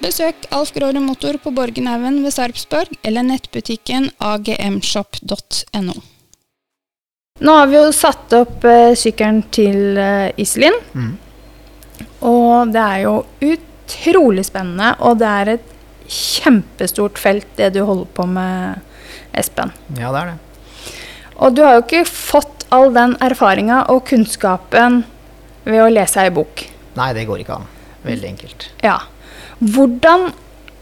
[0.00, 5.96] Besøk Alf Gråre Motor på Borgenhaugen ved Sarpsborg eller nettbutikken agmshop.no.
[7.40, 10.78] Nå har vi jo satt opp eh, sykkelen til eh, Iselin.
[10.96, 11.12] Mm.
[12.28, 15.68] Og det er jo utrolig spennende, og det er et
[16.10, 18.80] kjempestort felt det du holder på med,
[19.36, 19.70] Espen.
[20.00, 20.96] Ja, det er det.
[21.44, 25.02] Og du har jo ikke fått all den erfaringa og kunnskapen
[25.68, 26.64] ved å lese ei bok.
[26.96, 27.72] Nei, det går ikke an.
[28.04, 28.70] Veldig enkelt.
[28.84, 28.98] Ja.
[29.60, 30.30] Hvordan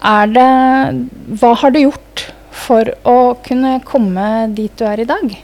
[0.07, 0.49] er det
[1.41, 2.25] Hva har du gjort
[2.55, 4.25] for å kunne komme
[4.55, 5.35] dit du er i dag?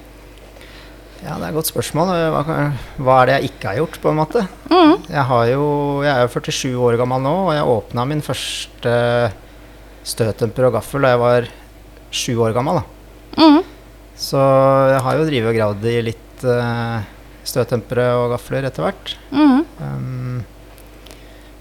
[1.25, 2.11] Ja, det er et godt spørsmål.
[2.35, 2.57] Hva,
[3.01, 4.43] hva er det jeg ikke har gjort, på en måte?
[4.69, 4.93] Mm.
[5.09, 5.63] Jeg, har jo,
[6.05, 8.97] jeg er jo 47 år gammel nå, og jeg åpna min første
[10.05, 11.47] støttemper og gaffel da jeg var
[12.13, 12.83] sju år gammel.
[13.39, 13.63] Mm.
[14.15, 14.41] Så
[14.93, 17.01] jeg har jo drevet og gravd i litt uh,
[17.45, 19.15] støttempere og gafler etter hvert.
[19.33, 19.65] Mm.
[19.81, 20.37] Um,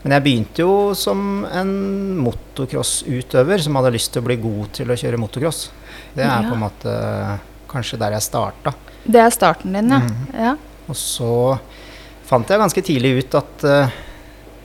[0.04, 1.70] men jeg begynte jo som en
[2.22, 5.70] motocrossutøver som hadde lyst til å bli god til å kjøre motocross.
[6.14, 6.48] Det er Ja.
[6.48, 6.94] på en måte
[7.68, 8.74] kanskje der jeg starta.
[9.04, 9.98] Det er starten din, ja.
[9.98, 10.28] Mhm.
[10.34, 10.56] ja.
[10.88, 11.58] Og så
[12.24, 13.88] fant jeg ganske tidlig ut at uh,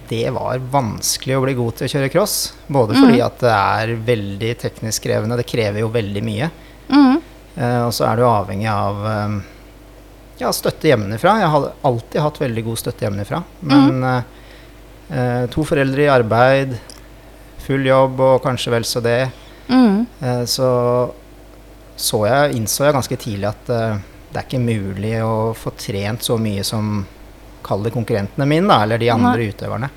[0.09, 2.53] det var vanskelig å bli god til å kjøre cross.
[2.67, 3.25] Både fordi Mhm.
[3.25, 6.51] at det er veldig teknisk krevende, det krever jo veldig mye.
[6.89, 7.21] Mm.
[7.57, 8.95] Uh, og så er du avhengig av
[9.27, 9.43] um,
[10.39, 11.39] ja, støtte hjemmefra.
[11.39, 13.43] Jeg har alltid hatt veldig god støtte hjemmefra.
[13.61, 14.21] Men eh,
[15.11, 16.77] eh, to foreldre i arbeid,
[17.65, 19.29] full jobb og kanskje vel så det,
[19.69, 20.05] Mm.
[20.21, 21.11] eh, så
[21.99, 23.97] så jeg, innså jeg ganske tidlig at eh,
[24.31, 27.05] det er ikke mulig å få trent så mye som
[27.61, 29.89] kall det konkurrentene mine, da, eller de andre utøverne.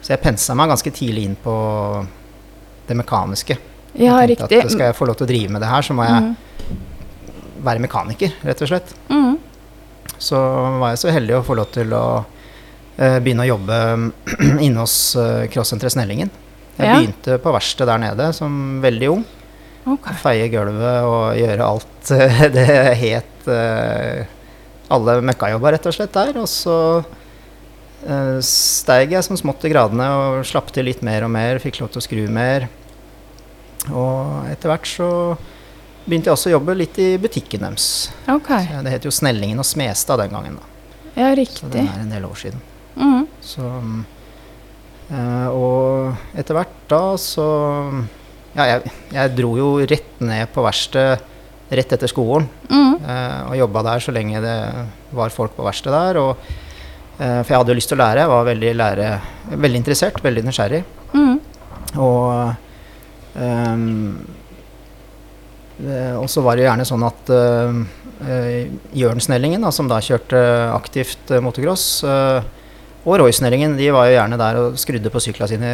[0.00, 1.54] Så jeg pensa meg ganske tidlig inn på
[2.88, 3.58] det mekaniske.
[3.94, 4.64] Ja, jeg tenkte riktig.
[4.64, 6.36] at skal jeg få lov til å drive med det her, så må jeg Mm.
[7.64, 8.94] være mekaniker, rett og slett.
[9.10, 9.38] Mm.
[10.18, 10.36] Så
[10.80, 12.24] var jeg så heldig å få lov til å
[12.96, 13.78] begynne å jobbe
[14.66, 16.30] inne hos uh, Crosssenteret Snellingen.
[16.78, 16.94] Jeg Ja.
[16.98, 19.24] begynte på verkstedet der nede som veldig ung.
[19.86, 20.14] Okay.
[20.22, 22.64] Feie gulvet og gjøre alt eh, det
[23.02, 24.24] het eh,
[24.94, 26.38] Alle møkkajobba, rett og slett, der.
[26.40, 26.76] Og så
[28.44, 31.60] steig jeg som smått i gradene og slapp til litt mer og mer.
[31.62, 32.66] Fikk lov til å skru mer.
[33.92, 35.08] Og etter hvert så
[36.04, 37.86] begynte jeg også å jobbe litt i butikken deres.
[38.28, 38.68] Okay.
[38.84, 40.58] Det het jo Snellingen og Smestad den gangen.
[40.60, 40.70] da.
[41.16, 41.62] Ja, riktig.
[41.64, 42.60] Så det er en del år siden.
[42.96, 43.24] Mm.
[43.44, 43.68] Så,
[45.10, 47.46] eh, og etter hvert da så
[48.54, 51.30] Ja, jeg, jeg dro jo rett ned på verkstedet
[51.74, 52.46] rett etter skolen.
[52.70, 52.92] Mm.
[53.02, 54.58] eh, og jobba der så lenge det
[55.16, 56.20] var folk på verkstedet der.
[56.20, 56.52] Og,
[57.18, 58.22] eh, for jeg hadde jo lyst til å lære.
[58.22, 59.10] Jeg var veldig, lære,
[59.64, 60.84] veldig interessert, veldig nysgjerrig.
[61.14, 61.34] Mm.
[62.04, 62.54] Og
[63.42, 64.16] ehm,
[65.82, 67.82] eh, og så var det gjerne sånn at uh,
[68.94, 70.40] Jørn Snellingen, da, som da kjørte
[70.72, 72.46] aktivt eh, motocross, eh,
[73.04, 75.72] og Roy Snellingen, de var jo gjerne der og skrudde på syklene sine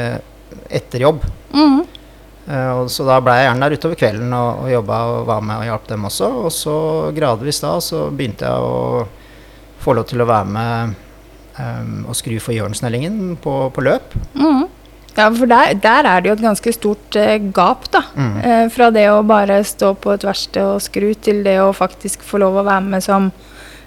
[0.70, 1.24] etter jobb.
[1.54, 1.80] Mm.
[2.50, 5.44] Uh, og så da ble jeg gjerne der utover kvelden og, og jobba og var
[5.46, 6.32] med og hjalp dem også.
[6.46, 6.74] Og så
[7.14, 9.06] gradvis da så begynte jeg å
[9.80, 10.98] få lov til å være med
[11.60, 14.16] um, og skru for Jørnsnellingen på, på løp.
[14.34, 14.66] Mm.
[15.16, 18.04] Ja, for der, der, er det jo et ganske stort eh, gap, da.
[18.14, 18.36] Mm.
[18.40, 22.22] Eh, fra det å bare stå på et verksted og skru, til det å faktisk
[22.26, 23.30] få lov å være med som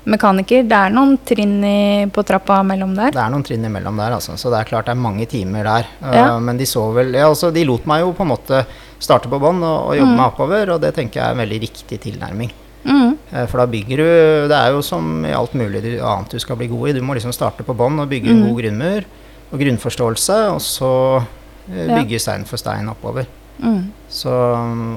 [0.06, 0.64] mekaniker.
[0.68, 3.12] Det er noen trinn i, på trappa mellom der.
[3.16, 4.36] Det er noen trinn imellom der, altså.
[4.38, 5.88] Så det er klart det er mange timer der.
[6.02, 8.66] Uh, Men de så vel ja, altså, De lot meg jo på en måte
[9.04, 10.18] starte på bånn og, og jobbe Mm.
[10.18, 12.52] meg oppover, og det tenker jeg er en veldig riktig tilnærming.
[12.86, 13.18] Mm.
[13.32, 16.58] Eh, For da bygger du Det er jo som i alt mulig annet du skal
[16.60, 16.94] bli god i.
[16.94, 18.48] Du må liksom starte på bånn og bygge en Mm.
[18.50, 19.06] god grunnmur
[19.54, 21.24] og grunnforståelse, og så
[21.70, 22.20] bygge Ja.
[22.20, 23.26] stein for stein oppover.
[23.62, 23.92] Mm.
[24.10, 24.30] Så,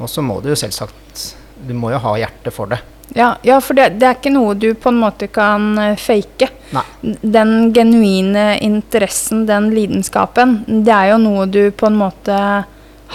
[0.03, 1.35] og så må du jo selvsagt
[1.67, 2.81] Du må jo ha hjerte for det.
[3.15, 6.49] Ja, ja, for det, det er ikke noe du på en måte kan eh, fake.
[6.75, 6.83] Nei.
[7.23, 12.37] Den genuine interessen, den lidenskapen, det er jo noe du på en måte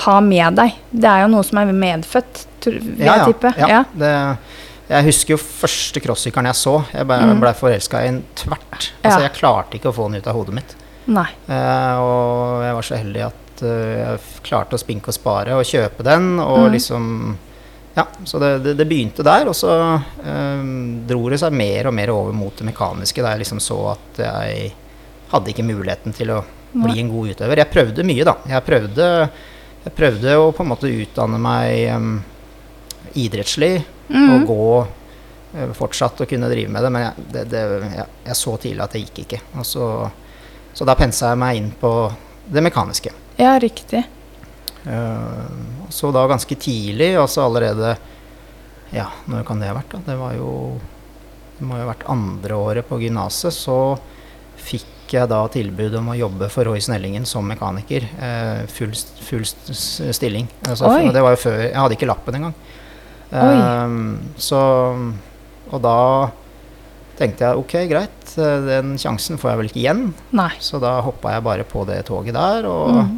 [0.05, 0.77] har med deg.
[0.91, 3.51] Det er jo noe som er medfødt, vil jeg tippe.
[3.59, 3.83] Ja, Ja.
[3.93, 4.13] Det,
[4.91, 6.77] jeg husker jo første crossykkelen jeg så.
[6.93, 7.39] Jeg ble, Mm.
[7.39, 8.89] ble forelska i en tvert.
[9.03, 9.09] Ja.
[9.09, 10.75] Altså, jeg klarte ikke å få den ut av hodet mitt.
[11.07, 11.27] Nei.
[11.47, 15.63] Eh, og jeg var så heldig at uh, jeg klarte å spinke og spare og
[15.67, 16.39] kjøpe den.
[16.39, 16.71] Og Mm.
[16.73, 17.37] liksom
[17.93, 19.49] Ja, så det, det, det begynte der.
[19.51, 20.63] Og så eh,
[21.09, 24.21] dro det seg mer og mer over mot det mekaniske, da jeg liksom så at
[24.25, 24.71] jeg
[25.31, 26.41] hadde ikke muligheten til å
[26.71, 27.61] bli en god utøver.
[27.61, 28.35] Jeg prøvde mye, da.
[28.47, 29.07] Jeg prøvde,
[29.85, 32.13] jeg prøvde å på en måte utdanne meg um,
[33.19, 33.73] idrettslig
[34.07, 34.29] mm.
[34.35, 37.65] og gå uh, fortsatt og kunne drive med det, men jeg, det, det,
[37.97, 39.41] jeg, jeg så tidlig at det gikk ikke.
[39.67, 39.91] Så,
[40.75, 41.93] så da pensa jeg meg inn på
[42.51, 43.15] det mekaniske.
[43.39, 44.05] Ja, riktig.
[44.85, 47.97] Eh, så da ganske tidlig, altså allerede
[48.91, 49.93] Ja, når kan det ha vært?
[49.93, 49.99] da?
[50.07, 50.79] Det var jo
[51.59, 53.53] Det må jo ha vært andre året på gymnaset.
[53.53, 53.99] Så
[54.57, 58.07] fikk jeg da tilbud om å jobbe for Roy Snellingen som mekaniker.
[58.17, 60.47] Eh, full, full stilling.
[60.65, 62.55] Altså, det var jo før Jeg hadde ikke lappen engang.
[63.31, 63.97] Eh,
[64.41, 64.61] så
[65.71, 66.31] Og da
[67.21, 68.31] tenkte jeg ok, greit,
[68.65, 70.01] den sjansen får jeg vel ikke igjen.
[70.33, 70.51] Nei.
[70.63, 73.11] Så da hoppa jeg bare på det toget der, og, mm.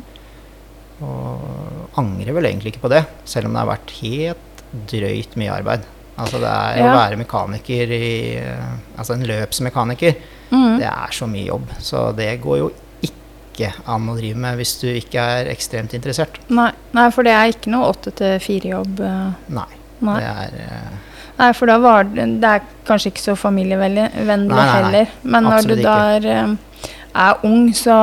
[1.08, 1.53] og
[2.00, 3.04] angrer vel egentlig ikke på det.
[3.30, 5.90] Selv om det har vært helt drøyt mye arbeid.
[6.14, 8.08] Altså det er å være mekaniker i
[8.38, 10.18] eh, Altså en løpsmekaniker,
[10.52, 10.76] mm.
[10.82, 11.72] det er så mye jobb.
[11.82, 12.68] Så det går jo
[13.08, 16.38] ikke an å drive med hvis du ikke er ekstremt interessert.
[16.54, 16.70] Nei.
[16.94, 19.02] Nei, for det er ikke noe åtte til fire-jobb.
[19.02, 19.72] eh, Nei.
[20.04, 20.20] Nei.
[20.20, 21.02] Det er eh,
[21.34, 25.14] Nei, for da var det Det er kanskje ikke så familievennlig heller.
[25.24, 26.28] Men når du da er,
[27.16, 27.94] er ung, så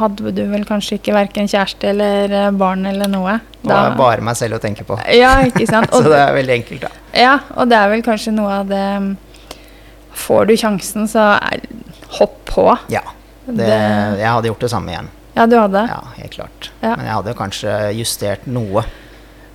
[0.00, 3.36] hadde du vel kanskje ikke verken kjæreste eller eh, barn eller noe.
[3.62, 4.98] det er bare meg selv å tenke på.
[5.14, 5.90] Ja, ikke sant.
[5.94, 6.90] Så det er veldig enkelt, da.
[7.14, 9.12] ja, og det er vel kanskje noe av det mm,
[10.16, 11.60] Får du sjansen, så er,
[12.16, 12.70] hopp på.
[12.88, 13.02] Ja.
[13.44, 15.10] Det, Det- jeg hadde gjort det samme igjen.
[15.36, 15.82] Ja, du hadde?
[15.90, 16.70] Ja, helt klart.
[16.80, 16.94] Ja.
[16.96, 18.82] Men jeg hadde kanskje justert noe.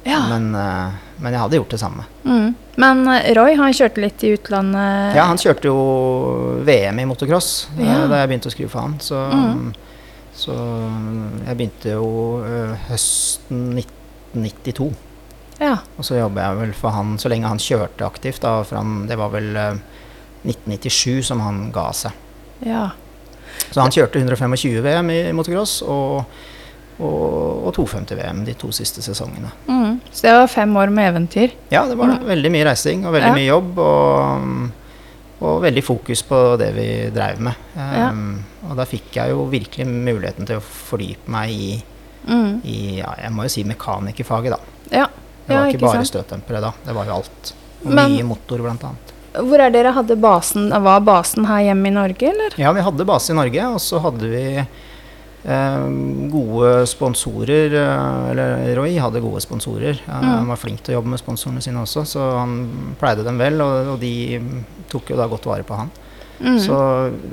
[0.04, 0.20] Ja.
[0.32, 2.06] Men, eh, men jeg hadde gjort det samme.
[2.26, 2.56] Mm.
[2.82, 5.16] Men eh, Roy, han kjørte litt i utlandet.
[5.16, 5.78] Ja, han kjørte jo
[6.66, 8.00] VM i motocross eh, Ja.
[8.10, 8.98] da jeg begynte å skrive for han.
[9.00, 9.74] Så, Mm.
[10.34, 10.56] så
[11.46, 12.08] jeg begynte jo
[12.90, 14.92] høsten 1992.
[15.62, 15.76] Ja.
[16.00, 18.42] Og så jobba jeg vel for han så lenge han kjørte aktivt.
[18.42, 19.76] Da, fram, det var vel eh,
[20.48, 22.12] 1997 som han ga seg.
[22.66, 22.90] ja.
[23.72, 26.24] Så han kjørte 125 VM i, i motocross og,
[27.02, 29.50] og, og 250 VM de to siste sesongene.
[29.68, 30.00] Mm.
[30.12, 31.52] Så det var fem år med eventyr.
[31.74, 32.20] Ja, det var det.
[32.30, 33.38] Veldig mye reising og veldig Ja.
[33.40, 33.80] mye jobb.
[33.80, 34.70] Og,
[35.42, 37.56] og veldig fokus på det vi drev med.
[37.76, 38.10] Ja.
[38.12, 41.72] Um, og da fikk jeg jo virkelig muligheten til å fordype meg i,
[42.30, 42.60] Mm.
[42.70, 44.60] i ja, jeg må jo si mekanikerfaget, da.
[44.94, 45.08] Ja.
[45.48, 47.54] Det var Ja, ikke, ikke bare støtdempere da, det var jo alt.
[47.84, 49.14] Og Men- mye motor, blant annet.
[49.34, 50.70] Hvor er dere hadde basen?
[50.70, 52.54] Var basen her hjemme i Norge, eller?
[52.62, 54.68] Ja, vi hadde base i Norge, og så hadde vi
[56.32, 57.74] gode sponsorer.
[57.74, 59.98] eh, eller Roy hadde gode sponsorer.
[60.08, 60.30] Eh, Mm.
[60.38, 63.60] Han var flink til å jobbe med sponsorene sine også, så han pleide dem vel,
[63.62, 64.40] og, og de
[64.90, 65.90] tok jo da godt vare på han.
[66.42, 66.58] Mm.
[66.60, 66.76] Så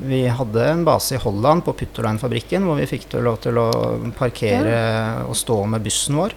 [0.05, 3.71] vi hadde en base i Holland, på Putterline-fabrikken, hvor vi fikk lov til å
[4.19, 6.33] parkere og stå med bussen vår.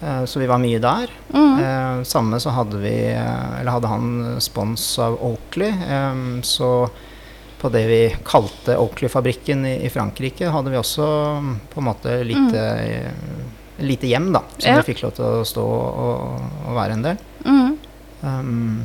[0.00, 1.08] Eh, Så vi var mye der.
[1.34, 1.58] Mm.
[1.60, 5.68] Eh, samme så hadde vi eh, Eller hadde han spons av Oakley.
[5.68, 6.88] Eh, så
[7.58, 11.06] på det vi kalte Oakley-fabrikken i, i Frankrike, hadde vi også
[11.42, 13.48] mm, på en måte lite, mm.
[13.88, 14.42] lite hjem, da.
[14.58, 14.76] Som Ja.
[14.80, 17.18] vi fikk lov til å stå og, og være en del.
[17.44, 17.72] Mm.
[18.22, 18.82] Um,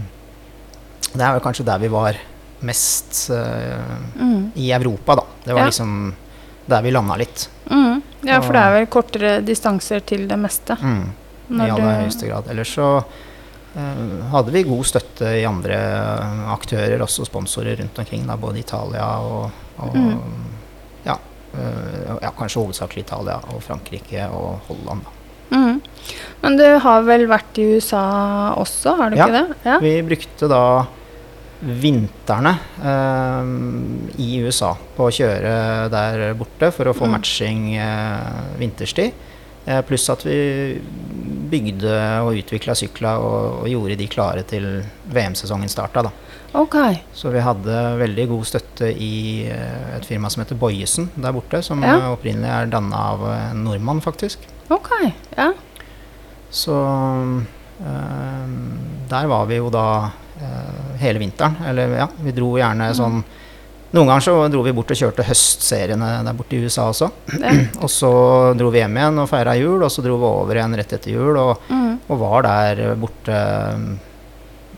[1.13, 2.17] det er vel kanskje der vi var
[2.63, 4.51] mest uh, Mm.
[4.55, 5.25] i Europa, da.
[5.43, 5.65] Det var Ja.
[5.69, 6.13] liksom
[6.65, 7.49] der vi landa litt.
[7.69, 8.01] Mm.
[8.23, 10.77] Ja, for det er vel kortere distanser til det meste.
[10.79, 11.09] Mm.
[11.59, 12.47] I aller høyeste grad.
[12.49, 13.03] Ellers så
[13.75, 19.07] hadde vi god støtte i andre eh, aktører, også sponsorer rundt omkring, da, både Italia
[19.19, 20.19] og, og Mm.
[21.05, 21.15] ja,
[21.57, 25.01] eh, ja, kanskje hovedsakelig Italia og Frankrike og Holland.
[25.03, 25.57] Da.
[25.57, 25.81] Mm.
[26.43, 29.25] Men du har vel vært i USA også, har du Ja.
[29.27, 29.57] ikke det?
[29.65, 29.79] Ja.
[29.79, 30.63] Vi brukte da
[31.63, 33.51] vintrene eh,
[34.21, 37.11] i USA på å kjøre der borte for å få Mm.
[37.17, 39.13] matching eh, vinterstid.
[39.65, 40.35] Eh, pluss at vi
[41.53, 41.93] bygde
[42.25, 44.65] og utvikla sykla og, og gjorde de klare til
[45.13, 46.01] VM-sesongen starta.
[46.07, 46.11] da.
[46.59, 46.75] Ok.
[47.15, 51.61] Så vi hadde veldig god støtte i eh, et firma som heter Boyesen der borte,
[51.65, 51.95] som Ja.
[52.13, 54.39] opprinnelig er danna av en nordmann, faktisk.
[54.69, 54.89] Ok.
[55.37, 55.51] Ja.
[56.53, 56.75] Så
[57.81, 58.49] øh,
[59.09, 59.85] der var vi jo da
[60.41, 61.57] øh, hele vinteren.
[61.67, 63.23] Eller ja, vi dro gjerne sånn
[63.93, 67.11] Noen ganger så dro vi bort og kjørte høstseriene der borte i USA også.
[67.37, 67.51] ja.
[67.83, 68.09] Og så
[68.57, 71.13] dro vi hjem igjen og feira jul, og så dro vi over igjen rett etter
[71.13, 71.37] jul.
[71.37, 71.99] Og, Mm.
[72.09, 73.37] og var der borte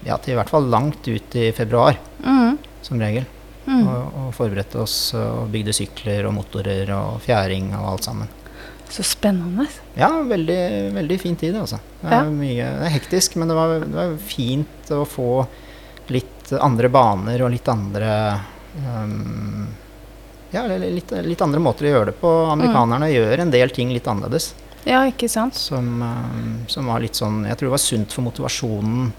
[0.05, 2.57] ja, til i hvert fall langt ut i februar, Mm.
[2.84, 3.25] som regel.
[3.65, 3.88] Mm.
[3.88, 8.27] Og, og forberedte oss og bygde sykler og motorer og fjæring og alt sammen.
[8.91, 9.65] Så spennende.
[9.98, 11.79] Ja, veldig, veldig fin tid, altså.
[12.03, 12.29] Det er, Ja.
[12.29, 15.48] mye, det er hektisk, men det var, det var fint å få
[16.13, 18.12] litt andre baner og litt andre
[18.84, 19.67] ehm,
[20.51, 22.29] Ja, litt, litt andre måter å gjøre det på.
[22.51, 24.53] Amerikanerne gjør en del ting litt annerledes.
[24.86, 25.55] Ja, ikke sant?
[25.58, 29.12] Som, ehm, som var litt sånn Jeg tror det var sunt for motivasjonen,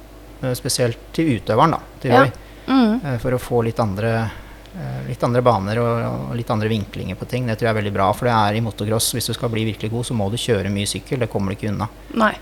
[0.43, 1.81] eh, spesielt til utøveren, da.
[2.01, 2.27] Til Ja.
[2.69, 3.05] Mm.
[3.05, 4.31] Eh, For å få litt andre,
[4.77, 7.47] eh, litt andre baner og, og litt andre vinklinger på ting.
[7.47, 8.13] Det tror jeg er veldig bra.
[8.13, 10.71] For det er i motocross, hvis du skal bli virkelig god, så må du kjøre
[10.73, 11.19] mye sykkel.
[11.19, 11.89] Det kommer du ikke unna.
[12.15, 12.35] Nei.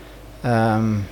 [0.43, 1.03] Ehm,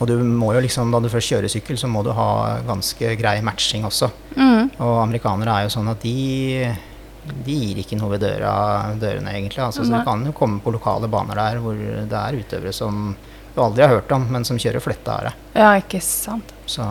[0.00, 3.14] og du må jo liksom, da du først kjører sykkel, så må du ha ganske
[3.20, 4.10] grei matching også.
[4.34, 4.74] Mm.
[4.82, 6.72] Og amerikanere er jo sånn at de,
[7.46, 8.54] de gir ikke noe ved døra,
[9.00, 9.62] dørene, egentlig.
[9.62, 13.14] Altså, så du kan jo komme på lokale baner der hvor det er utøvere som
[13.54, 15.34] du aldri har hørt om, men som kjører fletta av det.
[15.54, 16.50] Ja, ikke sant.
[16.66, 16.86] Så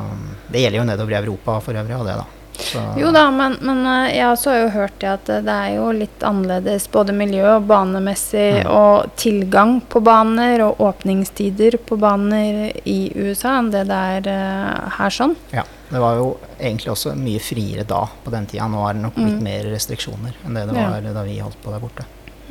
[0.47, 2.42] det gjelder jo nedover i Europa for øvrig, og det, da.
[2.53, 5.53] Så, Jo da, men, men eh, jeg også har jo hørt det at eh, det
[5.53, 8.69] er jo litt annerledes både miljø- og banemessig, Mm.
[8.69, 14.89] og tilgang på baner og åpningstider på baner i USA enn det det er eh,
[14.99, 15.35] her sånn.
[15.51, 16.27] Ja, det var jo
[16.59, 18.67] egentlig også mye friere da på den tida.
[18.69, 19.43] Nå er det nok litt Mm.
[19.43, 20.89] mer restriksjoner enn det det Ja.
[20.91, 22.05] var da vi holdt på der borte.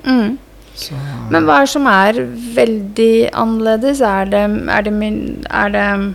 [0.05, 0.39] Mm.
[0.75, 0.95] Så,
[1.31, 2.13] Men hva er det som er
[2.57, 4.01] veldig annerledes?
[4.01, 4.93] Er det, er det,
[5.51, 6.15] er det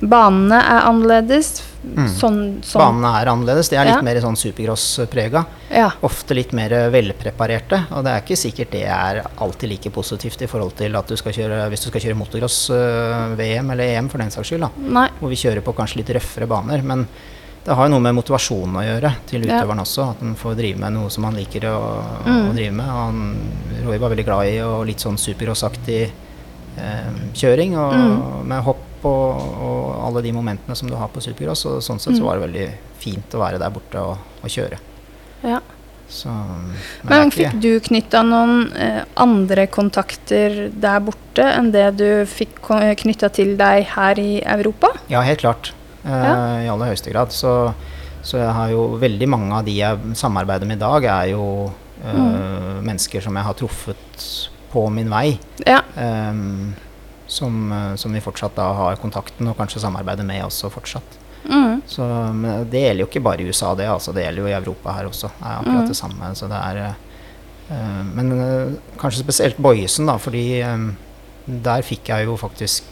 [0.00, 1.62] Banene er annerledes?
[1.86, 2.08] Mm.
[2.10, 3.68] Sånn, sånn banene er annerledes.
[3.70, 4.02] De er litt Ja.
[4.02, 5.44] mer sånn supercross-prega.
[5.70, 5.90] Ja.
[6.02, 7.86] Ofte litt mer velpreparerte.
[7.92, 11.16] Og det er ikke sikkert det er alltid like positivt i forhold til at du
[11.16, 14.60] skal kjøre, hvis du skal kjøre motocross-VM eller EM for den saks skyld.
[14.60, 16.82] da, Hvor vi kjører på kanskje litt røffere baner.
[16.82, 17.06] Men
[17.64, 19.62] det har jo noe med motivasjonen å gjøre til Ja.
[19.62, 20.10] utøveren også.
[20.10, 22.50] At han får drive med noe som han liker å, Mm.
[22.50, 22.86] å drive med.
[22.86, 23.36] Han,
[23.84, 26.10] Roy var veldig glad i og litt sånn supercrossaktig
[26.78, 27.74] eh, kjøring.
[27.76, 28.44] Og Mm.
[28.46, 28.76] med hopp
[29.06, 31.64] og, og alle de momentene som du har på supercross.
[31.70, 32.26] Og sånn sett så Mm.
[32.28, 32.66] var det veldig
[33.02, 34.78] fint å være der borte og, og kjøre.
[35.46, 35.60] Ja.
[36.08, 42.08] Så, men Men fikk du knytta noen eh, andre kontakter der borte enn det du
[42.30, 42.60] fikk
[43.02, 44.92] knytta til deg her i Europa?
[45.10, 45.72] Ja, helt klart.
[46.04, 46.36] Eh, Ja.
[46.62, 47.32] I aller høyeste grad.
[47.34, 47.72] Så,
[48.22, 51.72] så jeg har jo veldig mange av de jeg samarbeider med i dag, er jo
[52.04, 52.84] eh, Mm.
[52.86, 54.26] mennesker som jeg har truffet
[54.70, 55.38] på min vei.
[55.66, 55.80] Ja.
[55.96, 56.74] ehm,
[57.26, 61.18] som, eh, som vi fortsatt da har kontakten og kanskje samarbeider med også fortsatt.
[61.48, 61.82] Mm.
[61.86, 62.02] Så
[62.34, 63.86] men det gjelder jo ikke bare i USA, det.
[63.86, 65.28] altså Det gjelder jo i Europa her også.
[65.38, 65.88] Det er akkurat Mm.
[65.88, 66.30] det samme.
[66.34, 66.76] Så det er
[67.70, 70.90] eh, Men eh, kanskje spesielt Boyesen, da, fordi eh,
[71.46, 72.82] der fikk jeg jo faktisk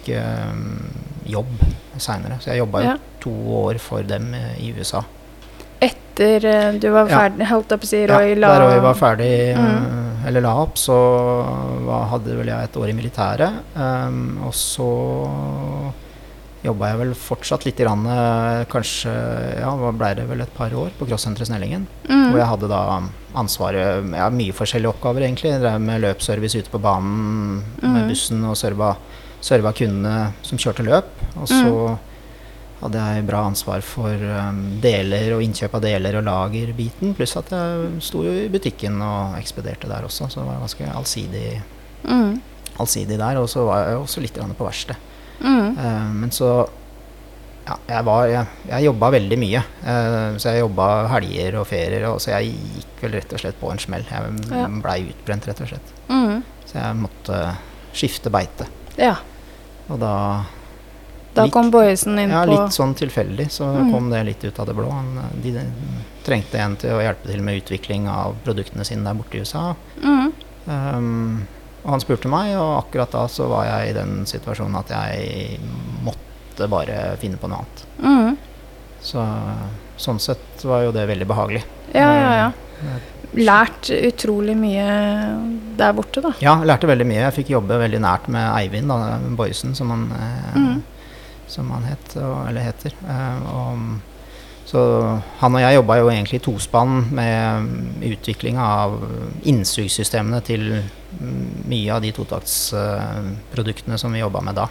[1.26, 1.46] jobb
[1.98, 2.38] seinere.
[2.40, 2.96] Så jeg jobba jo Ja.
[3.20, 5.02] to år for dem i USA.
[5.80, 7.18] Etter eh, du var Ja.
[7.24, 10.26] ferdig, holdt opp å si, Roy ja, la Da Roy var ferdig, eh, Mm.
[10.26, 10.94] eller la opp, så
[12.10, 13.52] hadde vel jeg et år i militæret.
[13.76, 14.88] Um, og så
[16.64, 19.12] jobba jeg vel fortsatt litt, grann, eh, kanskje
[19.60, 21.86] ja, ble det vel et par år, på Crossenteret Snellingen.
[22.08, 22.30] mm.
[22.32, 23.02] Hvor jeg hadde da
[23.36, 25.50] ansvaret ja, Mye forskjellige oppgaver, egentlig.
[25.52, 28.08] Jeg drev med løpsservice ute på banen med Mm.
[28.08, 28.96] bussen og serva,
[29.42, 31.04] serva kundene som kjørte løp.
[31.36, 31.98] Og så Mm.
[32.84, 37.14] Hadde jeg bra ansvar for um, deler og innkjøp av deler og lagerbiten.
[37.16, 40.90] Pluss at jeg sto jo i butikken og ekspederte der også, så det var ganske
[40.94, 41.48] allsidig,
[42.04, 42.34] Mm.
[42.78, 43.38] allsidig der.
[43.40, 44.96] Og så var jeg også litt på verksted.
[45.40, 45.78] Mm.
[45.78, 46.50] Eh, men så
[47.64, 49.62] ja, jeg, var, jeg, jeg jobba veldig mye.
[49.88, 53.56] Eh, så jeg jobba helger og ferier, og så jeg gikk vel rett og slett
[53.60, 54.04] på en smell.
[54.10, 54.66] Jeg Ja.
[54.68, 55.94] blei utbrent, rett og slett.
[56.12, 56.42] Mm.
[56.68, 57.40] Så jeg måtte
[57.96, 58.68] skifte beite.
[59.00, 59.16] Ja.
[59.88, 60.12] Og da
[61.34, 63.92] Da Litt- kom Boyesen inn Ja, på litt sånn tilfeldig, så Mm.
[63.92, 64.88] kom det litt ut av det blå.
[64.90, 65.64] Han, eh, de, de
[66.24, 69.74] trengte en til å hjelpe til med utvikling av produktene sine der borte i USA.
[70.02, 70.32] mm.
[70.66, 71.46] Um,
[71.84, 75.58] og han spurte meg, og akkurat da så var jeg i den situasjonen at jeg
[76.02, 77.84] måtte bare finne på noe annet.
[78.00, 78.36] Mm.
[79.02, 79.26] Så
[79.98, 81.62] sånn sett var jo det veldig behagelig.
[81.92, 82.52] Ja, ja, ja.
[82.80, 83.00] Eh,
[83.44, 86.32] lært utrolig mye der borte, da.
[86.40, 87.20] Ja, lærte veldig mye.
[87.30, 90.82] Jeg fikk jobbe veldig nært med Eivind da, Boysen, som han, eh, Mm.
[91.46, 92.94] Som han het, og, eller heter.
[93.08, 93.78] Eh, og,
[94.64, 94.80] så
[95.42, 98.94] han og jeg jobba jo egentlig i tospann med utviklinga av
[99.50, 104.68] innsugssystemene til mm, mye av de totaktsproduktene som vi jobba med da.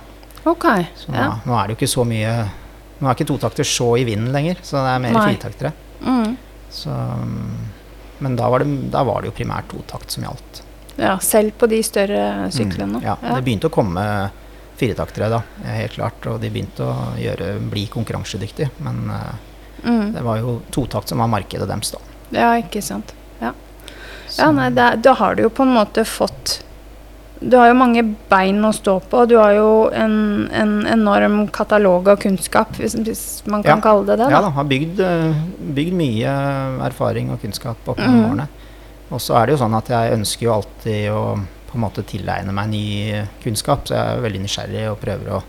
[0.50, 0.66] Ok.
[0.98, 1.40] Så nå, Ja.
[1.46, 2.34] nå er det jo ikke så mye
[3.04, 5.24] Nå er ikke totakter så i vinden lenger, så det er mer Nei.
[5.34, 5.72] firetaktere.
[6.06, 6.38] Mm.
[6.72, 7.58] Så, mm,
[8.24, 10.62] men da var, det, da var det jo primært totakt som gjaldt.
[11.02, 11.18] ja.
[11.20, 13.02] Selv på de større syklene.
[13.02, 14.06] Mm, ja, det begynte å komme
[14.78, 16.26] firetaktere da, helt klart.
[16.28, 18.70] Og de begynte å gjøre, bli konkurransedyktige.
[18.80, 19.34] Men eh,
[19.84, 20.14] Mm.
[20.14, 22.00] det var jo totakt som var markedet deres, da.
[22.32, 23.12] Ja, ikke sant.
[23.42, 23.52] Ja,
[24.38, 26.62] ja nei, er- da har du jo på en måte fått
[27.46, 31.50] Du har jo mange bein å stå på, og du har jo en, en enorm
[31.52, 33.82] katalog av kunnskap, hvis, hvis man kan Ja.
[33.82, 34.30] kalle det det.
[34.32, 34.42] ja Da.
[34.48, 35.34] da, har bygd, eh,
[35.76, 36.36] bygd mye
[36.88, 38.06] erfaring og kunnskap opp Mm.
[38.06, 38.48] gjennom årene.
[39.12, 41.40] Og så er det jo sånn at jeg ønsker jo alltid å
[41.74, 42.84] på en måte tilegne meg ny
[43.44, 45.44] kunnskap, så jeg er veldig nysgjerrig og prøver å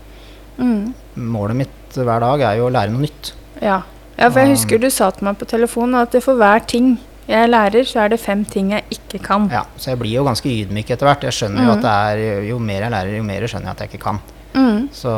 [0.55, 0.93] Mm.
[1.19, 3.33] Målet mitt hver dag er jo å lære noe nytt.
[3.59, 3.81] Ja.
[4.15, 6.93] ja, for jeg husker du sa til meg på telefonen at for hver ting
[7.27, 9.49] jeg lærer, så er det fem ting jeg ikke kan.
[9.51, 11.25] Ja, så jeg blir jo ganske ydmyk etter hvert.
[11.27, 11.75] Jeg skjønner jo Mm.
[11.75, 14.19] at det er Jo mer jeg lærer, jo mer skjønner jeg at jeg ikke kan.
[14.53, 14.89] Mm.
[14.93, 15.11] Så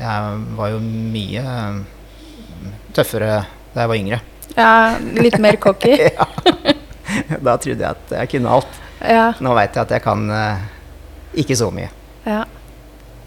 [0.00, 1.78] jeg var jo mye eh,
[2.96, 4.20] tøffere da jeg var yngre.
[4.56, 5.94] Ja, litt mer cocky.
[7.46, 8.66] Da trodde jeg at jeg kunne alt.
[9.00, 10.62] Ja, Nå veit jeg at jeg kan eh,
[11.42, 11.90] ikke så mye.
[12.24, 12.44] ja.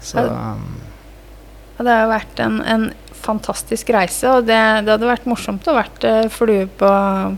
[0.00, 0.78] Så um,
[1.76, 2.86] Ja, det har jo vært en, en
[3.20, 6.88] fantastisk reise, og det, det hadde vært morsomt å vært eh, flue på,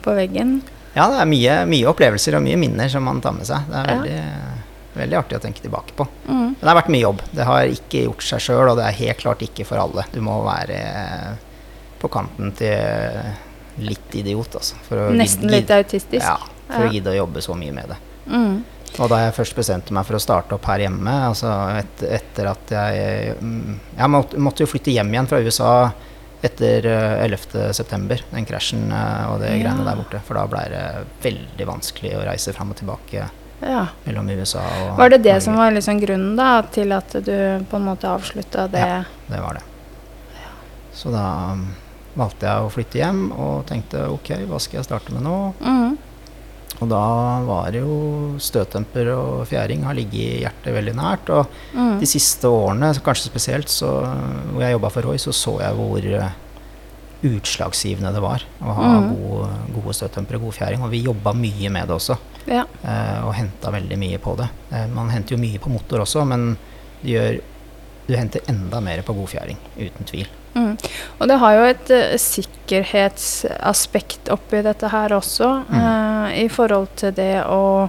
[0.04, 0.60] på veggen.
[0.94, 3.66] ja, det er mye, mye opplevelser og mye minner som man tar med seg.
[3.66, 4.20] Det er veldig,
[4.94, 6.06] veldig artig å tenke tilbake på.
[6.28, 6.38] Mm.
[6.54, 7.24] Men det har vært mye jobb.
[7.34, 10.06] Det har ikke gjort seg sjøl, og det er helt klart ikke for alle.
[10.14, 10.78] Du må være
[12.02, 14.78] på kanten til litt idiot, altså.
[15.18, 16.22] Nesten litt autistisk.
[16.22, 16.38] Ja,
[16.70, 16.88] for Ja.
[16.88, 17.98] å gidde å jobbe så mye med det.
[18.26, 18.62] Mm.
[19.00, 21.48] Og da jeg først bestemte meg for å starte opp her hjemme, altså
[21.80, 25.70] et, etter at jeg mm, Jeg måtte, jo flytte hjem igjen fra USA
[26.44, 29.60] etter eh, 11.9., den krasjen eh, og det Ja.
[29.62, 30.20] greiene der borte.
[30.26, 30.82] For da ble det
[31.24, 33.28] veldig vanskelig å reise fram og tilbake
[33.62, 33.86] Ja.
[34.04, 35.40] mellom USA og Var det det Norge.
[35.46, 38.80] som var liksom grunnen da, til at du på en måte avslutta det?
[38.86, 39.04] Ja.
[39.28, 39.62] Det var det.
[40.92, 41.68] Så da um,
[42.18, 45.36] valgte jeg å flytte hjem og tenkte ok, hva skal jeg starte med nå?
[45.64, 45.94] Mm.
[46.82, 47.00] Og da
[47.46, 51.28] var det jo støtdemper og fjæring har ligget hjertet veldig nært.
[51.30, 52.00] Og Mm.
[52.00, 53.90] de siste årene, kanskje spesielt så,
[54.52, 56.30] hvor jeg jobba for Roy, så så jeg hvor eh,
[57.22, 59.08] utslagsgivende det var å ha Mm.
[59.14, 60.82] gode, gode støtdempere og god fjæring.
[60.82, 62.16] Og vi jobba mye med det også,
[62.46, 62.64] Ja.
[62.84, 64.48] eh, og henta veldig mye på det.
[64.72, 66.56] Eh, man henter jo mye på motor også, men
[67.04, 67.40] det gjør,
[68.08, 70.26] du henter enda mer på god fjæring, uten tvil.
[70.56, 70.76] Mm.
[71.20, 75.78] Og det har jo et uh, sikkerhetsaspekt oppi dette her også, Mm.
[76.30, 77.88] I forhold til det å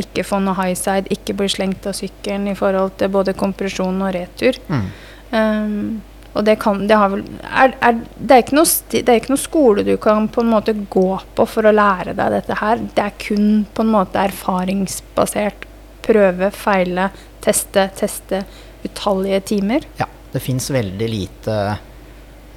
[0.00, 4.02] ikke få noe high side, ikke bli slengt av sykkelen i forhold til både kompresjon
[4.02, 4.58] og retur.
[4.66, 4.88] Mm.
[5.34, 6.02] Um,
[6.34, 9.32] og det kan det har vel er, er, det, er ikke noe det er ikke
[9.32, 11.06] noe skole du kan på en måte gå
[11.38, 12.82] på for å lære deg dette her.
[12.96, 15.68] Det er kun på en måte erfaringsbasert.
[16.04, 17.08] Prøve, feile,
[17.44, 18.42] teste, teste
[18.84, 19.86] utallige timer.
[19.96, 21.54] Ja, det fins veldig lite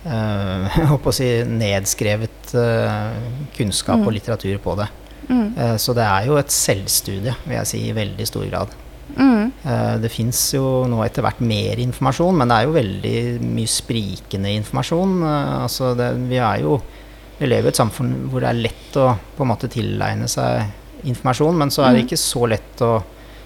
[0.78, 3.22] jeg håper å si nedskrevet eh,
[3.58, 4.08] kunnskap Mm.
[4.08, 4.88] og litteratur på det.
[5.30, 5.48] Mm.
[5.58, 8.76] Eh, så det er jo et selvstudie, vil jeg si, i veldig stor grad.
[9.17, 9.52] Mm.
[9.65, 13.17] Eh, det fins jo nå etter hvert mer informasjon, men det er jo veldig
[13.58, 15.17] mye sprikende informasjon.
[15.24, 16.80] Eh, altså det, vi er jo
[17.39, 20.63] Vi lever i et samfunn hvor det er lett å på en måte tilegne seg
[21.06, 22.08] informasjon, men så er det Mm.
[22.08, 23.04] ikke så lett å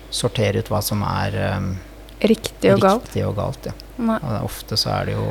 [0.10, 1.74] sortere ut hva som er um,
[2.22, 3.10] Riktig og galt.
[3.28, 3.66] og galt.
[3.68, 3.74] Ja.
[4.24, 5.26] Og ofte så er det jo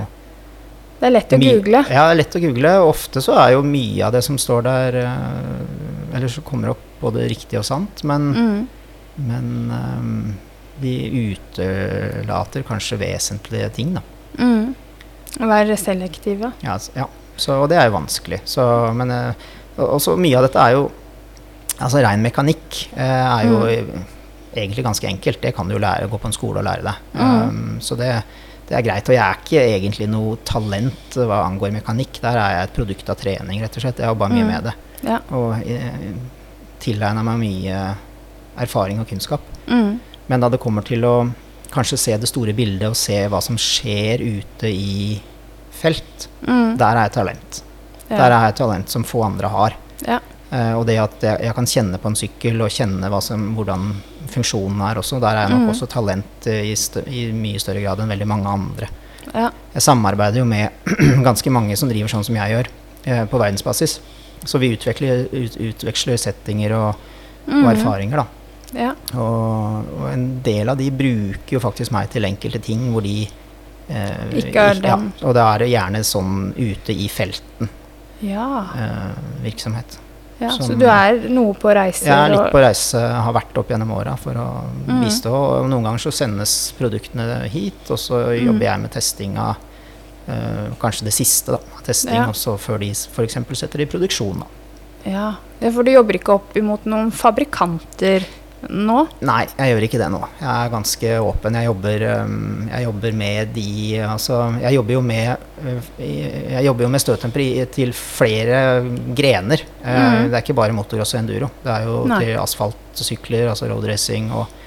[1.00, 1.80] Det er lett å google.
[1.88, 2.72] Ja, det er lett å google.
[2.84, 6.82] Ofte så er jo mye av det som står der eh, Eller så kommer opp
[7.00, 8.66] både riktig og sant, men, Mm.
[9.16, 10.34] men eh,
[10.82, 10.92] de
[11.30, 14.02] utelater kanskje vesentlige ting, da.
[14.40, 14.74] Mm.
[15.40, 16.52] Være selektive.
[16.64, 17.06] Ja, ja.
[17.40, 18.40] Så, og det er jo vanskelig.
[18.44, 18.64] Så,
[18.96, 19.32] men eh,
[19.78, 20.90] og- også mye av dette er jo
[21.80, 23.00] Altså rein mekanikk eh,
[23.40, 24.02] er jo Mm.
[24.54, 25.40] egentlig ganske enkelt.
[25.40, 26.94] Det kan du jo lære, gå på en skole og lære deg.
[27.14, 28.22] Um, så det,
[28.70, 29.09] det er greit.
[29.11, 32.20] Og jeg er ikke egentlig noe talent hva angår mekanikk.
[32.22, 33.98] Der er jeg et produkt av trening, rett og slett.
[33.98, 34.50] Jeg har jobba mye Mm.
[34.54, 34.74] med det.
[35.02, 35.18] Ja.
[35.35, 36.12] Og eh,
[36.80, 37.80] tilegna meg mye
[38.61, 39.40] erfaring og kunnskap.
[39.66, 39.98] Mm.
[40.28, 41.14] Men da det kommer til å
[41.70, 45.20] kanskje se det store bildet og se hva som skjer ute i
[45.70, 46.76] felt, Mm.
[46.78, 47.62] der er jeg talent.
[48.11, 48.16] Ja.
[48.16, 49.74] Der er jeg talent som få andre har.
[50.06, 50.20] Ja.
[50.52, 53.92] Uh, og det at jeg, jeg kan kjenne på en sykkel og kjenne som, hvordan
[54.31, 55.71] funksjonen her også, der er jeg nok Mm.
[55.75, 56.75] også talent eh, i,
[57.11, 58.88] i mye større grad enn veldig mange andre.
[59.35, 59.51] Ja.
[59.75, 60.71] Jeg samarbeider jo med
[61.29, 62.69] ganske mange som driver sånn som jeg gjør,
[63.07, 64.01] eh, på verdensbasis.
[64.45, 66.95] så vi utveksler, ut, utveksler settinger og,
[67.47, 67.66] og Mhm.
[67.75, 68.27] erfaringer, da.
[68.73, 68.93] Ja.
[69.19, 73.27] Og, og en del av de bruker jo faktisk meg til enkelte ting hvor de
[73.90, 74.97] eh, Ikke er ikk- ja.
[75.27, 77.69] Og det er gjerne sånn ute i felten
[78.23, 78.47] Ja.
[78.77, 79.99] eh, virksomhet.
[80.40, 80.50] Ja.
[80.57, 82.05] Så du er noe på reise?
[82.07, 84.46] Jeg er litt på reise, har vært opp gjennom åra for å
[84.87, 85.05] Mm.
[85.05, 85.33] bistå.
[85.33, 88.46] Og noen ganger så sendes produktene hit, og så Mm.
[88.46, 89.57] jobber jeg med testing av
[90.29, 91.59] eh, kanskje det siste, da.
[91.83, 92.26] Testing Ja.
[92.29, 93.35] også før de f.eks.
[93.59, 94.38] setter det i produksjon.
[94.40, 94.46] Da.
[95.11, 95.35] Ja.
[95.61, 98.24] ja, for du jobber ikke opp imot noen fabrikanter
[98.68, 98.99] nå?
[99.25, 100.20] Nei, jeg gjør ikke det nå.
[100.40, 101.59] Jeg er ganske åpen.
[101.59, 103.73] Jeg jobber, um, jeg jobber med de
[104.05, 108.62] Altså, jeg jobber jo med uh, Jeg jobber jo med støttemper til flere
[109.16, 109.64] grener.
[109.81, 110.31] Mhm.
[110.31, 111.51] Det er ikke bare motocross og enduro.
[111.64, 112.23] Det er jo Nei.
[112.25, 114.59] til asfaltsykler, altså roadracing, og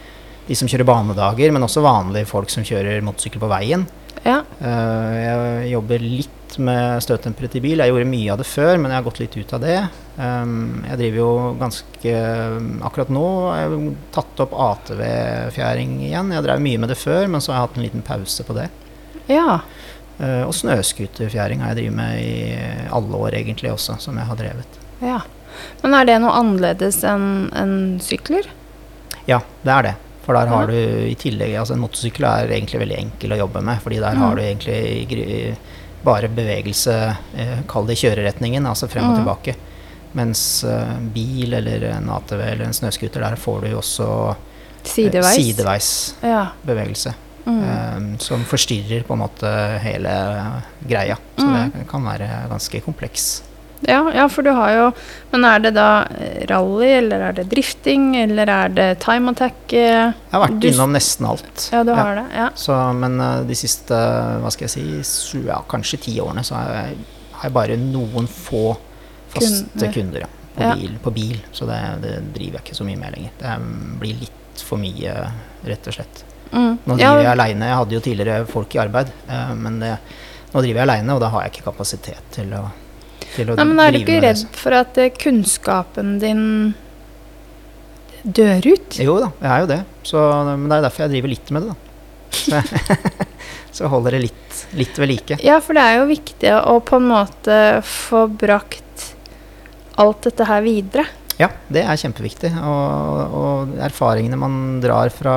[0.48, 3.86] de som kjører banedager, men også vanlige folk som kjører motorsykkel på veien.
[4.24, 4.40] Ja.
[4.60, 7.80] Eh, jeg jobber litt med støttempere til bil.
[7.82, 9.78] Jeg gjorde mye av det før, men jeg har gått litt ut av det.
[10.18, 12.14] Um, jeg driver jo ganske
[12.86, 16.32] Akkurat nå har jeg tatt opp ATV-fjæring igjen.
[16.36, 18.58] Jeg drev mye med det før, men så har jeg hatt en liten pause på
[18.60, 18.70] det.
[19.32, 19.60] ja.
[20.22, 22.54] Eh, og snøscooterfjæring har jeg drevet med i
[22.94, 24.76] alle år egentlig også, som jeg har drevet.
[25.02, 25.16] Ja.
[25.82, 28.46] Men er det noe annerledes enn en sykler?
[29.26, 29.94] Ja, det er det.
[30.24, 33.64] For der har du i tillegg Altså en motorsykkel er egentlig veldig enkel å jobbe
[33.66, 34.22] med, fordi der Mm.
[34.22, 35.58] har du egentlig
[36.04, 36.96] bare bevegelse,
[37.38, 39.24] eh, kall det kjøreretningen, altså frem og Mm.
[39.24, 39.56] tilbake.
[40.14, 44.36] Mens eh, bil eller en ATV eller en snøscooter, der får du jo også eh,
[44.84, 45.36] Sideveis?
[45.36, 46.48] sideveis Ja.
[46.66, 47.14] bevegelse.
[47.46, 47.64] Mm.
[47.64, 50.12] eh, som forstyrrer på en måte hele
[50.88, 51.18] greia.
[51.38, 51.72] Så Mm.
[51.74, 53.42] det kan være ganske kompleks.
[53.88, 54.84] Ja, ja, for du har jo
[55.34, 59.58] Men er det da eh, rally, eller er det drifting, eller er det time attack?
[59.74, 60.12] eh?
[60.14, 61.66] Jeg har vært Du innom nesten alt.
[61.74, 62.26] Ja, du har det?
[62.36, 62.50] Ja.
[62.56, 63.98] Så, men eh, de siste
[64.44, 66.98] hva skal jeg si, ja, kanskje ti årene så har jeg,
[67.40, 68.76] har jeg bare noen få
[69.34, 69.94] faste Kunder.
[69.96, 70.70] kunder, ja, på.
[70.78, 71.40] Bil, på bil.
[71.52, 73.34] Så det, det driver jeg ikke så mye med lenger.
[73.40, 73.56] Det
[74.04, 75.16] blir litt for mye,
[75.66, 76.24] rett og slett.
[76.54, 76.76] Mm.
[76.86, 77.66] Nå driver jeg aleine.
[77.72, 79.10] Jeg hadde jo tidligere folk i arbeid,
[79.58, 79.96] men det,
[80.54, 82.62] nå driver jeg aleine, og da har jeg ikke kapasitet til å,
[83.36, 86.44] til å Nei, men er du ikke redd for at eh, kunnskapen din
[88.24, 89.00] dør ut?
[89.04, 89.80] Jo da, jeg er jo det.
[90.08, 91.80] Så, men det er derfor jeg driver litt med det, da.
[92.34, 92.62] Så,
[93.78, 95.40] så holder det litt, litt ved like.
[95.44, 99.12] Ja, for det er jo viktig å på en måte få brakt
[100.02, 101.06] alt dette her videre.
[101.42, 102.54] Ja, det er kjempeviktig.
[102.62, 105.36] Og, og erfaringene man drar fra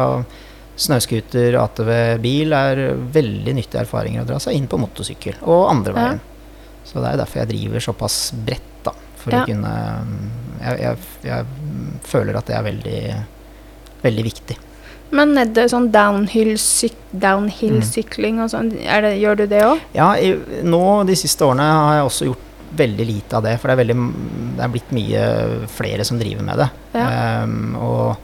[0.77, 2.83] snøscooter, ATV, bil, er
[3.13, 6.17] veldig nyttige erfaringer å dra seg inn på motorsykkel og andre Ja.
[6.97, 8.93] Så det er derfor jeg driver såpass bredt, da.
[9.21, 9.43] For Ja.
[9.43, 9.73] å kunne
[10.63, 11.45] jeg, jeg, jeg
[12.09, 13.01] føler at det er veldig,
[14.03, 14.57] veldig viktig.
[15.13, 17.21] Men er det sånn downhill-syk Mm.
[17.21, 19.81] downhill-sykling og sånn, er det- gjør du det òg?
[19.95, 20.33] Ja, i,
[20.65, 23.85] nå de siste årene har jeg også gjort veldig lite av det, for det er,
[23.85, 26.71] veldig, det er blitt mye flere som driver med det.
[26.95, 27.43] Ja.
[27.45, 28.17] Um, og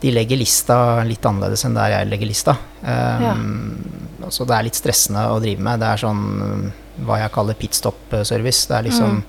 [0.00, 2.56] de legger lista litt annerledes enn der jeg legger lista.
[2.84, 3.84] Um,
[4.30, 5.80] Så det er litt stressende å drive med.
[5.80, 6.72] Det er sånn
[7.06, 8.66] hva jeg kaller pitstop-service.
[8.70, 9.22] Det er liksom Mm.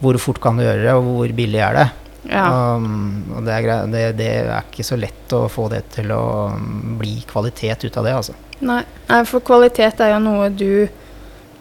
[0.00, 1.88] hvor fort kan du gjøre det, og hvor billig er det?
[2.30, 2.74] Ja.
[2.76, 6.52] Um, og det er, det, det er ikke så lett å få det til å
[6.54, 8.34] um, bli kvalitet ut av det, altså.
[8.60, 8.82] Nei.
[9.24, 10.88] For kvalitet er jo noe du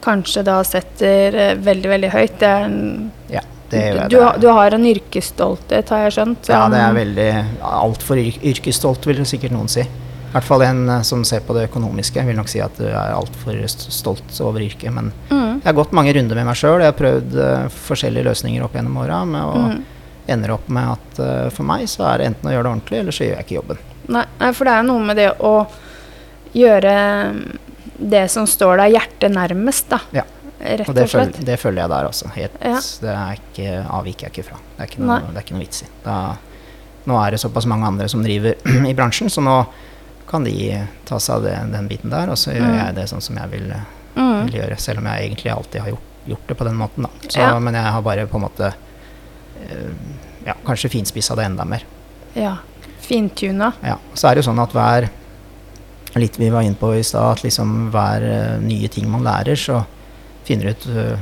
[0.03, 2.35] kanskje da setter eh, veldig, veldig høyt.
[2.39, 3.81] Det er en, Ja, det
[4.11, 6.49] du, du har en yrkesstolthet, har jeg skjønt.
[6.51, 7.29] Ja, det er veldig
[7.69, 9.83] altfor yr yrkesstolt, vil sikkert noen si.
[10.29, 12.85] I hvert fall en eh, som ser på det økonomiske, vil nok si at du
[12.85, 14.91] er altfor stolt over yrket.
[14.93, 15.61] Men Mm.
[15.63, 16.79] jeg har gått mange runder med meg sjøl.
[16.79, 19.83] Jeg har prøvd uh, forskjellige løsninger opp gjennom åra, og Mm.
[20.29, 22.99] ender opp med at uh, for meg så er det enten å gjøre det ordentlig,
[22.99, 23.77] eller så gjør jeg ikke jobben.
[24.09, 25.53] Nei, nei, for det er noe med det å
[26.53, 26.93] gjøre
[27.99, 29.99] det som står deg hjertet nærmest, da.
[30.15, 30.23] Ja.
[30.59, 31.35] Rett Og og, det, slett.
[31.37, 32.29] føl det følger jeg der også.
[32.35, 32.79] Helt, Ja.
[33.01, 34.57] Det er ikke, avviker jeg ikke fra.
[34.77, 35.87] Det er ikke noe, det er ikke noe vits i.
[36.03, 36.15] Da,
[37.07, 38.55] nå er det såpass mange andre som driver
[38.91, 39.55] i bransjen, så nå
[40.29, 40.53] kan de
[41.05, 42.77] ta seg av det, den biten der, og så gjør Mm.
[42.85, 43.73] jeg det sånn som jeg vil,
[44.15, 44.45] Mm.
[44.45, 44.79] vil gjøre.
[44.79, 47.09] Selv om jeg egentlig alltid har gjort, gjort det på den måten, da.
[47.27, 47.59] Så, Ja.
[47.59, 48.73] Men jeg har bare på en måte
[49.61, 49.89] eh,
[50.45, 51.83] ja, kanskje finspissa det enda mer.
[52.35, 52.57] Ja.
[53.01, 53.73] Fintuna.
[53.83, 53.97] Ja.
[54.13, 55.09] Så er det jo sånn at hver
[56.15, 59.53] Litt vi var inne på i stad, at liksom hver eh, nye ting man lærer,
[59.55, 59.85] så
[60.43, 61.17] finner du ut eh,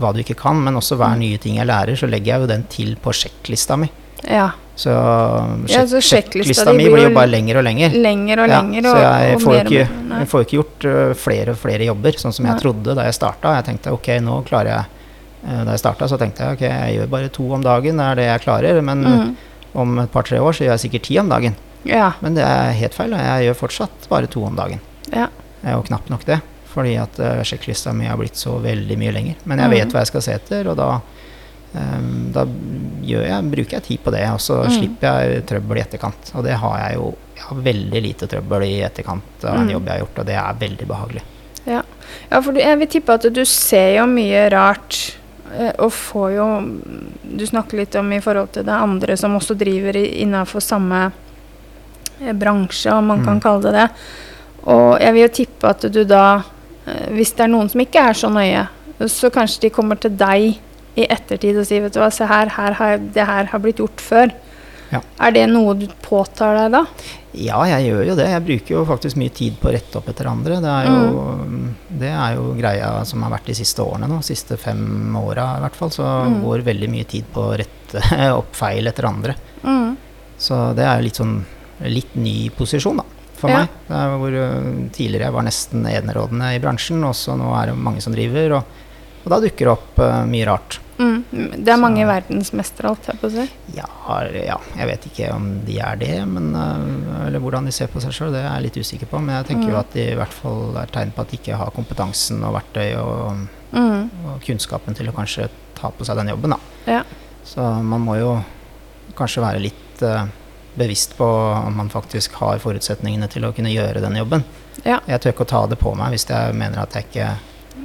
[0.00, 0.62] hva du ikke kan.
[0.64, 1.18] Men også hver Mm.
[1.18, 3.90] nye ting jeg lærer, så legger jeg jo den til på sjekklista mi.
[4.24, 4.50] Ja.
[4.76, 7.90] Så, Ja, så sjekklista sjekklista mi blir jo bare lenger og lenger.
[7.96, 8.82] Lenger og Ja, lenger.
[8.82, 9.88] så jeg og får jo og ikke.
[10.18, 12.52] Jeg får ikke gjort uh, flere og flere jobber, sånn som Nei.
[12.52, 13.54] jeg trodde da jeg starta.
[13.56, 14.84] Jeg tenkte ok, nå klarer jeg
[15.48, 18.04] uh, Da jeg starta, så tenkte jeg ok, jeg gjør bare to om dagen, det
[18.10, 18.82] er det jeg klarer.
[18.82, 19.36] Men Mm.
[19.74, 21.56] om et par-tre år så gjør jeg sikkert ti om dagen.
[21.84, 22.12] Ja.
[22.20, 24.80] Men det er helt feil, og jeg gjør fortsatt bare to om dagen.
[25.12, 25.28] Ja.
[25.64, 26.40] Jo knapt nok det,
[26.72, 29.34] fordi at uh, sjekklista mi har blitt så veldig mye lenger.
[29.44, 29.76] Men jeg Mm.
[29.78, 31.00] vet hva jeg skal se etter, og da
[31.76, 32.46] Um, da
[33.04, 34.70] jeg, bruker jeg tid på det, og så Mm.
[34.72, 36.30] slipper jeg trøbbel i etterkant.
[36.34, 39.72] Og det har jeg jo jeg har veldig lite trøbbel i etterkant av en Mm.
[39.72, 41.22] jobb jeg har gjort, og det er veldig behagelig.
[41.66, 41.82] Ja,
[42.30, 45.16] ja for du, jeg vil tippe at du ser jo mye rart.
[45.58, 46.80] eh, Og får jo
[47.36, 51.12] Du snakker litt om i forhold til det andre som også driver innafor samme
[52.22, 53.40] eh, bransje, om man kan Mm.
[53.42, 53.90] kalle det det.
[54.66, 56.42] Og jeg vil jo tippe at du da,
[56.86, 58.68] eh, hvis det er noen som ikke er så nøye,
[59.02, 60.58] så kanskje de kommer til deg
[60.96, 63.78] i ettertid og si vet du hva, se her, her har, det her har blitt
[63.82, 64.32] gjort før.
[64.92, 65.00] Ja.
[65.20, 66.84] Er det noe du påtar deg da?
[67.36, 68.28] Ja, jeg gjør jo det.
[68.30, 70.60] Jeg bruker jo faktisk mye tid på å rette opp etter andre.
[70.62, 71.24] Det er jo,
[72.00, 74.20] det er jo greia som har vært de siste årene nå.
[74.24, 75.90] Siste fem åra i hvert fall.
[75.92, 76.38] Så Mm.
[76.44, 79.34] går veldig mye tid på å rette opp feil etter andre.
[79.66, 79.96] Mm.
[80.38, 81.36] Så det er jo litt sånn
[81.92, 83.04] litt ny posisjon, da.
[83.36, 83.58] For Ja.
[83.66, 83.68] meg.
[83.90, 87.66] Det er hvor øh, tidligere jeg var nesten enerådende i bransjen, og så nå er
[87.66, 88.56] det mange som driver.
[88.62, 88.64] Og,
[89.26, 90.78] og da dukker det opp uh, mye rart.
[90.96, 91.24] Mm.
[91.60, 93.44] Det er mange Så- verdensmestere, alt jeg på å si.
[93.74, 93.84] Ja,
[94.32, 98.00] ja, jeg vet ikke om de er det, men, uh, eller hvordan de ser på
[98.00, 99.20] seg sjøl, det er jeg litt usikker på.
[99.20, 99.72] Men jeg tenker Mm.
[99.74, 102.54] jo at de i hvert fall er tegn på at de ikke har kompetansen og
[102.54, 104.10] verktøy og, Mm.
[104.30, 106.58] og kunnskapen til å kanskje ta på seg den jobben, da.
[106.86, 107.02] Ja.
[107.44, 108.42] Så man må jo
[109.14, 110.24] kanskje være litt uh,
[110.78, 111.24] bevisst på
[111.66, 114.44] om man faktisk har forutsetningene til å kunne gjøre den jobben.
[114.84, 115.00] Ja.
[115.08, 117.28] Jeg tør ikke å ta det på meg hvis jeg mener at jeg ikke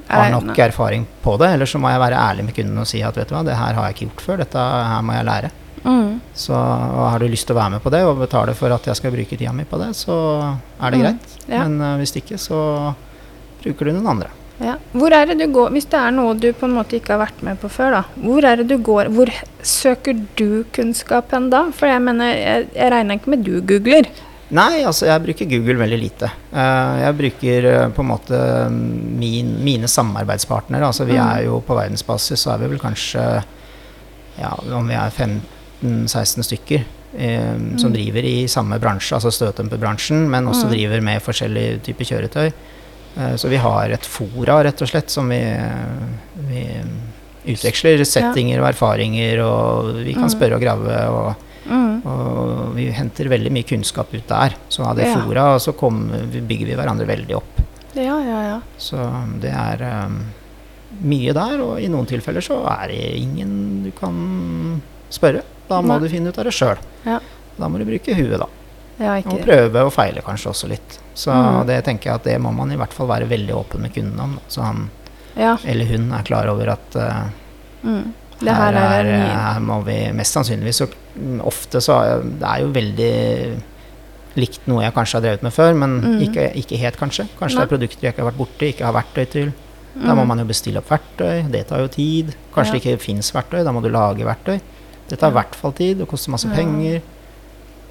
[0.07, 1.49] har nok erfaring på det.
[1.55, 3.55] Eller så må jeg være ærlig med kunden og si at vet du hva, det
[3.57, 4.57] her har jeg ikke gjort før, dette
[4.93, 5.51] her må jeg lære.
[5.83, 6.19] Mm.
[6.37, 8.95] Så har du lyst til å være med på det og betale for at jeg
[8.99, 10.17] skal bruke tida mi på det, så
[10.79, 11.33] er det Mm, greit.
[11.49, 11.63] ja.
[11.67, 12.93] Men uh, hvis ikke, så
[13.63, 14.29] bruker du noen andre.
[14.61, 14.75] Ja.
[14.93, 17.23] Hvor er det du går, Hvis det er noe du på en måte ikke har
[17.25, 19.31] vært med på før, da, hvor er det du går, hvor
[19.65, 21.63] søker du kunnskap hen da?
[21.73, 24.05] For jeg mener, jeg, jeg regner ikke med du googler.
[24.51, 26.27] Nei, altså jeg bruker Google veldig lite.
[26.51, 28.39] Eh, jeg bruker eh, på en måte
[28.71, 30.83] min, mine samarbeidspartnere.
[30.89, 31.27] Altså vi Mm.
[31.37, 33.43] er jo på verdensbasis, så er vi vel kanskje
[34.41, 36.83] ja, om vi er 15-16 stykker
[37.17, 37.95] eh, som Mm.
[37.95, 40.71] driver i samme bransje, altså støtdemperbransjen, men også Mm.
[40.71, 42.51] driver med forskjellige typer kjøretøy.
[43.17, 45.41] Eh, så vi har et fora, rett og slett, som vi,
[46.47, 46.67] vi
[47.53, 51.07] utveksler settinger og erfaringer, og vi kan spørre og grave.
[51.09, 52.01] og Mm.
[52.09, 54.55] og vi henter veldig mye kunnskap ut der.
[54.69, 55.15] Så av det Ja.
[55.21, 57.61] fora så kom, vi bygger vi hverandre veldig opp.
[57.93, 58.61] Ja, ja, ja.
[58.77, 58.97] Så
[59.41, 60.15] det er um,
[61.03, 65.43] mye der, og i noen tilfeller så er det ingen du kan spørre.
[65.69, 65.99] Da må Nei.
[65.99, 66.77] du finne ut av det sjøl.
[67.05, 67.19] Ja.
[67.59, 68.47] Da må du bruke huet, da.
[68.99, 70.97] ja Og prøve og feile kanskje også litt.
[71.13, 71.65] Så Mm.
[71.67, 74.19] det tenker jeg at det må man i hvert fall være veldig åpen med kunden
[74.19, 74.39] om.
[74.47, 74.89] Så han
[75.37, 75.57] Ja.
[75.65, 77.29] eller hun er klar over at uh,
[77.83, 78.13] Mm.
[78.39, 80.87] Det her er ny her må vi mest sannsynligvis så
[81.43, 83.63] Ofte så er det er jo veldig
[84.39, 86.21] likt noe jeg kanskje har drevet med før, men Mm.
[86.23, 87.25] ikke, ikke helt, kanskje.
[87.39, 87.65] Kanskje Nei.
[87.65, 89.53] det er produkter jeg ikke har vært borti, ikke har verktøy til.
[89.93, 90.27] Da må Mm.
[90.27, 92.35] man jo bestille opp verktøy, det tar jo tid.
[92.55, 92.79] Kanskje Ja.
[92.79, 94.61] det ikke fins verktøy, da må du lage verktøy.
[95.09, 95.41] Det tar i Ja.
[95.41, 96.55] hvert fall tid, det koster masse Ja.
[96.55, 97.01] penger.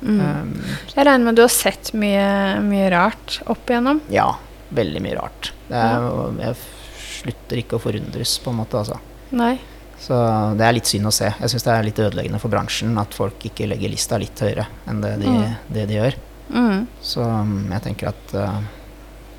[0.03, 0.21] mm.
[0.21, 0.65] Um,
[0.97, 4.01] Jeg regner med du har sett mye, mye rart opp igjennom?
[4.09, 4.35] ja,
[4.73, 5.53] veldig mye rart.
[5.69, 6.57] Det er, Jeg
[6.97, 8.99] slutter ikke å forundres, på en måte, altså.
[9.31, 9.59] Nei?
[10.01, 10.17] Så
[10.57, 11.29] det er litt synd å se.
[11.41, 14.67] Jeg syns det er litt ødeleggende for bransjen at folk ikke legger lista litt høyere
[14.89, 15.57] enn det de, Mm.
[15.77, 16.15] det de gjør.
[16.51, 16.87] Mm.
[17.05, 18.61] Så um, jeg tenker at uh,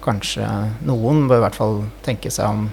[0.06, 0.46] kanskje
[0.86, 2.70] noen bør i hvert fall tenke seg om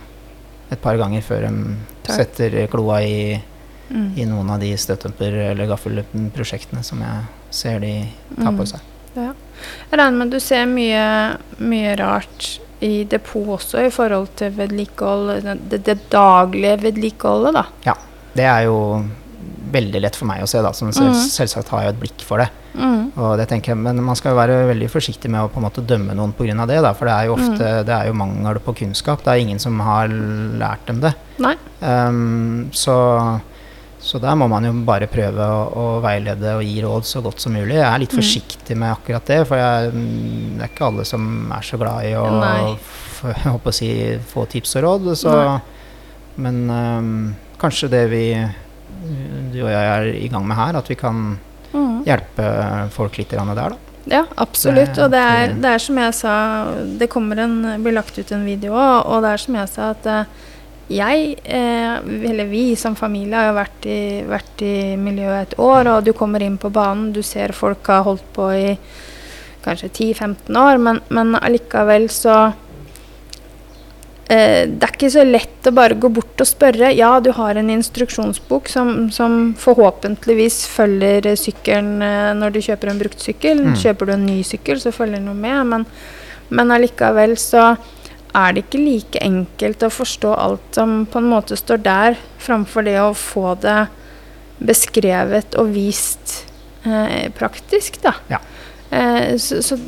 [0.71, 2.17] et par ganger før de Takk.
[2.17, 3.43] setter kloa i,
[3.89, 4.19] Mm.
[4.21, 7.93] i noen av de støttumper- eller gaffelprosjektene som jeg ser de
[8.37, 8.67] tar på Mm.
[8.67, 8.81] seg.
[9.17, 9.33] Ja.
[9.91, 14.51] Jeg regner med at du ser mye, mye rart i depot også i forhold til
[14.55, 17.65] vedlikehold, det, det daglige vedlikeholdet, da.
[17.87, 17.95] Ja,
[18.39, 19.05] Det er jo
[19.73, 20.71] veldig lett for meg å se, da.
[20.73, 21.29] Som selv, Mhm.
[21.35, 22.49] selvsagt har jeg et blikk for det.
[22.75, 23.13] Mm.
[23.19, 25.65] Og det tenker jeg, Men man skal jo være veldig forsiktig med å på en
[25.65, 26.67] måte dømme noen pga.
[26.67, 26.81] det.
[26.83, 27.85] Da, for det er jo ofte Mm.
[27.87, 29.25] det er jo mangel på kunnskap.
[29.25, 31.15] Det er ingen som har lært dem det.
[31.39, 31.57] Nei.
[31.83, 33.41] Um, så,
[34.09, 37.43] så der må man jo bare prøve å, å veilede og gi råd så godt
[37.45, 37.77] som mulig.
[37.77, 38.21] Jeg er litt Mm.
[38.23, 39.91] forsiktig med akkurat det, for jeg,
[40.57, 42.25] det er ikke alle som er så glad i å,
[43.69, 43.91] å si,
[44.33, 45.11] få tips og råd.
[45.21, 45.35] Så,
[46.41, 47.13] men um,
[47.61, 48.25] kanskje det vi
[49.53, 51.37] du og jeg er i gang med her, at vi kan
[51.69, 51.99] Mm.
[52.07, 52.45] hjelpe
[52.95, 53.45] folk litt der,
[53.75, 53.77] da.
[54.09, 54.97] Ja, absolutt.
[55.05, 56.37] Og det er, det- det er som jeg sa,
[56.97, 59.91] det kommer en, blir lagt ut en video òg, og det er som jeg sa
[59.93, 60.25] at eh,
[60.89, 61.97] jeg, eh,
[62.31, 66.15] eller vi som familie, har jo vært i, vært i miljøet et år, og du
[66.17, 68.71] kommer inn på banen, du ser folk har holdt på i
[69.65, 72.37] kanskje 10-15 år, men, men allikevel så
[74.33, 76.95] eh, det er ikke så lett å bare gå bort og spørre.
[76.97, 83.03] Ja, du har en instruksjonsbok som, som forhåpentligvis følger sykkelen eh, når du kjøper en
[83.03, 83.61] brukt sykkel.
[83.71, 83.77] Mm.
[83.83, 85.87] Kjøper du en ny sykkel, så følger den jo med, men,
[86.49, 87.75] men allikevel så
[88.37, 92.85] er det ikke like enkelt å forstå alt som på en måte står der, framfor
[92.87, 93.87] det å få det
[94.59, 96.43] beskrevet og vist
[96.85, 98.15] eh, praktisk, da.
[98.31, 98.41] Ja.
[98.91, 99.79] Eh, så, så,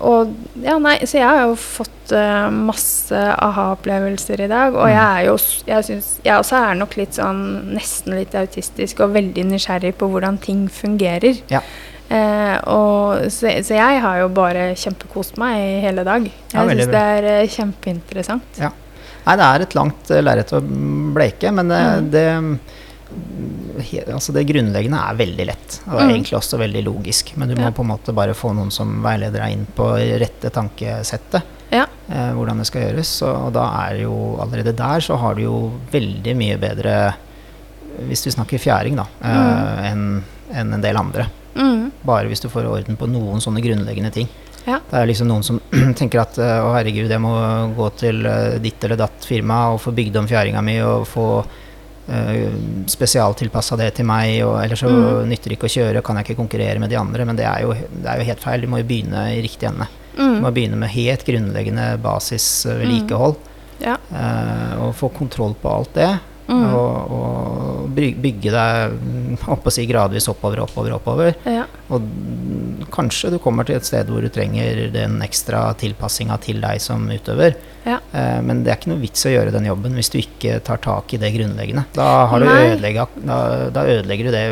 [0.00, 0.32] og,
[0.64, 4.74] ja, nei, så jeg har jo fått eh, masse aha-opplevelser i dag.
[4.76, 4.92] Og Mm.
[4.94, 7.42] jeg er jo jeg, synes, jeg også er nok litt sånn
[7.74, 11.40] nesten litt autistisk og veldig nysgjerrig på hvordan ting fungerer.
[11.52, 11.60] Ja.
[12.10, 16.24] Eh, og, så, så jeg har jo bare kjempekost meg i hele dag.
[16.26, 18.58] Jeg Ja, syns det er eh, kjempeinteressant.
[18.60, 20.62] Nei, det er et langt uh, lerret å
[21.14, 22.10] bleike, men det, Mm.
[22.10, 22.24] det,
[23.90, 25.78] he, altså det grunnleggende er veldig lett.
[25.86, 26.10] Og Mm.
[26.14, 27.32] egentlig også veldig logisk.
[27.36, 27.70] Men du må Ja.
[27.70, 29.88] på en måte bare få noen som veileder deg inn på
[30.20, 31.42] rette tankesettet.
[31.70, 31.86] Ja.
[32.10, 33.22] Eh, hvordan det skal gjøres.
[33.22, 37.14] Og, da er jo allerede der så har du jo veldig mye bedre
[38.08, 40.22] Hvis du snakker fjæring, da, eh, enn
[40.54, 41.26] enn en del andre.
[41.54, 41.90] Mm.
[42.06, 44.28] Bare hvis du får orden på noen sånne grunnleggende ting.
[44.66, 44.78] Ja.
[44.90, 45.60] Det er liksom noen som
[45.98, 47.32] tenker at eh, å herregud, jeg må
[47.76, 51.26] gå til eh, ditt eller datt firma og få bygd om fjæringa mi og få
[52.10, 52.50] uh,
[52.90, 55.28] spesialtilpassa det til meg, og ellers så Mm.
[55.30, 57.24] nytter det ikke å kjøre, kan jeg ikke konkurrere med de andre.
[57.24, 58.60] Men det er jo, det er jo helt feil.
[58.60, 59.86] Du må jo begynne i riktig ende.
[60.16, 60.40] Du Mm.
[60.42, 63.36] må begynne med helt grunnleggende basisvedlikehold.
[63.80, 63.96] Ja.
[64.12, 66.10] Uh, og få kontroll på alt det.
[66.50, 66.64] Mm.
[66.74, 71.36] Og, og bygge deg mm, opp og si gradvis oppover, oppover, oppover.
[71.46, 71.66] Ja.
[71.94, 72.06] Og
[72.90, 77.06] kanskje du kommer til et sted hvor du trenger den ekstra tilpassinga til deg som
[77.10, 77.54] utøver.
[77.86, 78.00] Ja.
[78.12, 80.82] Eh, men det er ikke noe vits å gjøre den jobben hvis du ikke tar
[80.84, 81.86] tak i det grunnleggende.
[81.96, 83.06] Da, har du da,
[83.72, 84.44] da ødelegger du det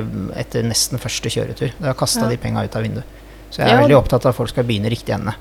[0.45, 1.75] etter nesten første kjøretur.
[1.81, 2.31] Da har kasta Ja.
[2.33, 3.17] de penga ut av vinduet.
[3.51, 5.33] Så jeg er veldig opptatt av at folk skal begynne riktig ende.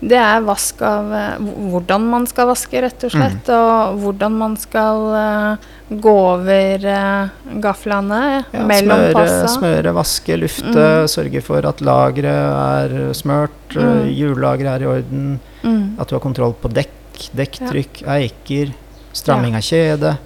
[0.00, 1.34] Det er vask av eh,
[1.70, 3.48] hvordan man skal vaske, rett og slett.
[3.50, 3.56] Mm.
[3.56, 7.28] Og hvordan man skal uh, gå over uh,
[7.60, 8.20] gaflene
[8.54, 9.50] Ja, mellom smøre, passa.
[9.58, 11.08] smøre, vaske, lufte, Mm.
[11.12, 14.08] sørge for at lageret er smørt, Mm.
[14.16, 15.96] hjullageret er i orden, Mm.
[16.00, 18.72] at du har kontroll på dekk, dekktrykk, eiker,
[19.12, 20.16] stramming av kjede.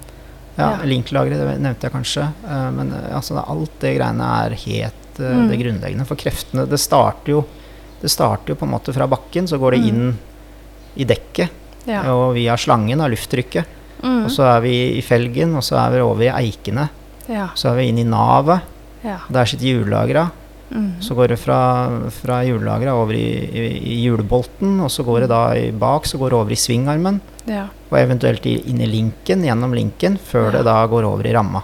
[0.57, 0.77] Ja, Ja.
[0.87, 2.29] Linklageret det nevnte jeg kanskje.
[2.47, 5.49] Uh, men altså, alt det greiene er helt Mm.
[5.51, 6.07] det grunnleggende.
[6.07, 7.45] For kreftene Det starter jo
[8.05, 9.89] det starter jo på en måte fra bakken, så går det Mm.
[9.89, 10.19] inn
[11.01, 11.51] i dekket
[11.89, 12.03] Ja.
[12.13, 13.65] og via slangen av lufttrykket.
[14.05, 14.25] Mm.
[14.27, 16.89] Og så er vi i felgen, og så er vi over i eikene.
[17.29, 17.49] ja.
[17.57, 18.61] Så er vi inn i navet.
[19.05, 19.19] ja.
[19.31, 20.31] Der sitter hjullagra.
[20.75, 20.95] Mm.
[21.01, 23.65] Så går det fra, fra hjullagra over i, i,
[23.95, 27.21] i hjulbolten, og så går det da i bak, så går det over i svingarmen.
[27.47, 27.67] ja.
[27.93, 31.63] Og eventuelt i, inn i linken, gjennom linken, før det da går over i ramma.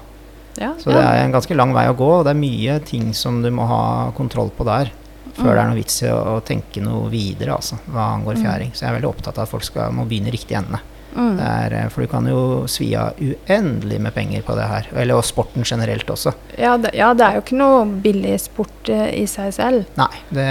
[0.61, 0.73] ja.
[0.79, 3.43] Så det er en ganske lang vei å gå, og det er mye ting som
[3.43, 4.91] du må ha kontroll på der.
[5.37, 5.55] Før Mm.
[5.55, 8.43] det er noe vits i å, tenke noe videre, altså, hva angår Mm.
[8.45, 8.71] fjæring.
[8.75, 10.81] Så jeg er veldig opptatt av at folk skal, må begynne i riktig ende.
[11.17, 11.37] Mm.
[11.37, 14.87] Det er, eh, for du kan jo svi av uendelig med penger på det her.
[14.95, 16.33] Eller og sporten generelt også.
[16.57, 19.87] Ja, det, ja, det er jo ikke noe billig sport uh, i seg selv.
[19.97, 20.47] Nei, det,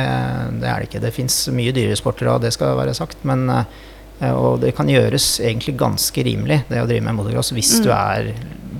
[0.59, 1.01] det er det ikke.
[1.01, 3.23] Det fins mye dyrere sporter, og det skal være sagt.
[3.23, 3.63] Men, uh,
[4.35, 7.83] og det kan gjøres egentlig ganske rimelig, det å drive med motocross, hvis Mm.
[7.83, 8.33] du er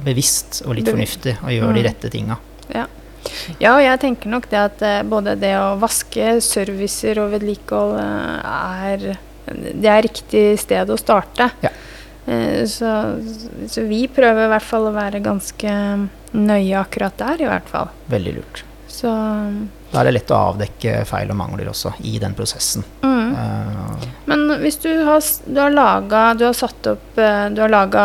[0.04, 1.86] bevisst og litt fornuftig og gjør de Mm.
[1.88, 2.38] rette tinga.
[2.76, 2.86] Ja,
[3.76, 8.54] og jeg tenker nok det at eh, både det å vaske, servicer og vedlikehold eh,
[8.86, 9.08] er
[9.50, 11.50] Det er riktig sted å starte.
[11.66, 11.72] Ja.
[12.30, 12.94] Eh, så,
[13.68, 15.76] så vi prøver i hvert fall å være ganske
[16.38, 17.90] nøye akkurat der, i hvert fall.
[18.12, 18.64] Veldig lurt.
[18.90, 19.12] Så
[19.92, 22.84] Da er det lett å avdekke feil og mangler også i den prosessen.
[23.02, 23.16] mm.
[23.30, 27.70] Uh, Men hvis du har, du har laga Du har satt opp eh, Du har
[27.70, 28.04] laga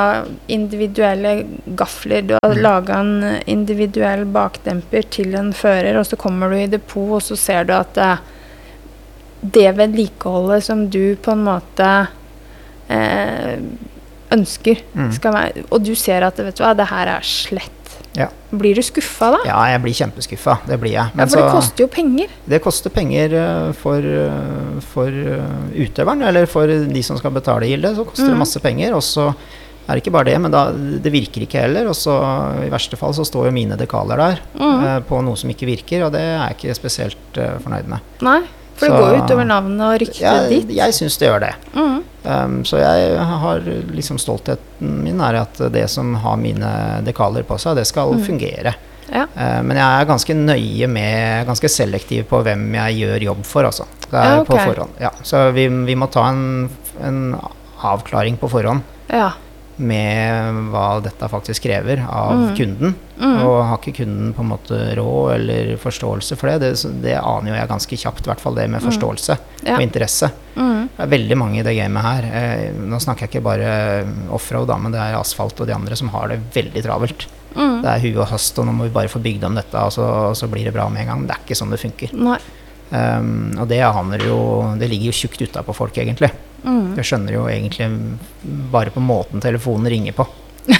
[0.53, 2.23] individuelle gafler.
[2.29, 2.63] Du har Mm.
[2.63, 7.37] laga en individuell bakdemper til en fører, og så kommer du i depot, og så
[7.41, 8.19] ser du at det,
[9.57, 11.89] det vedlikeholdet som du på en måte
[12.89, 13.57] eh,
[14.35, 15.13] ønsker, Mm.
[15.13, 17.84] skal være Og du ser at vet du hva, det her er slett.
[18.17, 18.29] Ja.
[18.55, 19.39] Blir du skuffa da?
[19.47, 20.59] ja, jeg blir kjempeskuffa.
[20.67, 21.11] Det blir jeg.
[21.19, 22.29] Ja, for det koster jo penger.
[22.49, 27.67] det koster penger eh, for, eh, for eh, utøveren, eller for de som skal betale
[27.67, 27.97] gildet.
[27.97, 28.39] Så koster det Mhm.
[28.45, 28.95] masse penger.
[28.95, 29.35] Og så
[29.89, 31.89] er det ikke bare det, men da, det virker ikke heller.
[31.89, 32.15] Og så
[32.65, 34.85] i verste fall så står jo mine dekaler der Mm.
[34.85, 37.99] eh, på noe som ikke virker, og det er jeg ikke spesielt eh, fornøyd med.
[38.23, 38.41] Nei,
[38.77, 40.77] for det Så- går jo utover navnet og ryktet Jeg, ditt.
[40.77, 41.55] jeg syns det gjør det.
[41.75, 42.03] Mm.
[42.25, 43.61] Um, så jeg har
[43.93, 46.71] liksom stoltheten min er at det som har mine
[47.05, 48.23] dekaler på seg, det skal Mm.
[48.25, 48.75] fungere.
[49.13, 49.27] Ja.
[49.37, 53.65] Uh, men jeg er ganske nøye med, ganske selektiv på hvem jeg gjør jobb for,
[53.69, 53.85] altså.
[54.09, 54.57] Det er Ja, okay.
[54.57, 54.91] på forhånd.
[55.01, 55.11] Ja.
[55.23, 56.71] Så vi, vi må ta en,
[57.03, 57.37] en
[57.85, 58.81] avklaring på forhånd
[59.13, 59.33] Ja.
[59.79, 62.57] Med hva dette faktisk krever av Mm.
[62.57, 62.95] kunden.
[63.21, 63.43] Mm.
[63.45, 67.51] Og har ikke kunden på en måte råd eller forståelse for det, det, det aner
[67.53, 68.89] jo jeg ganske kjapt, i hvert fall det med Mm.
[68.91, 69.75] forståelse Ja.
[69.77, 70.31] og interesse.
[70.57, 70.89] Mm.
[70.97, 72.23] Det er veldig mange i det gamet her.
[72.25, 75.97] Eh, nå snakker jeg ikke bare offroad, da, men det er asfalt og de andre
[75.97, 77.27] som har det veldig travelt.
[77.57, 77.83] Mm.
[77.83, 79.91] Det er hu og hast, og nå må vi bare få bygd om dette, og
[79.93, 81.19] så, og så blir det bra med en gang.
[81.21, 82.11] Men det er ikke sånn det funker.
[82.93, 86.31] Um, og det, jo, det ligger jo tjukt utapå folk, egentlig.
[86.65, 86.95] Mm.
[86.97, 87.89] Jeg skjønner jo egentlig
[88.73, 90.27] bare på måten telefonen ringer på.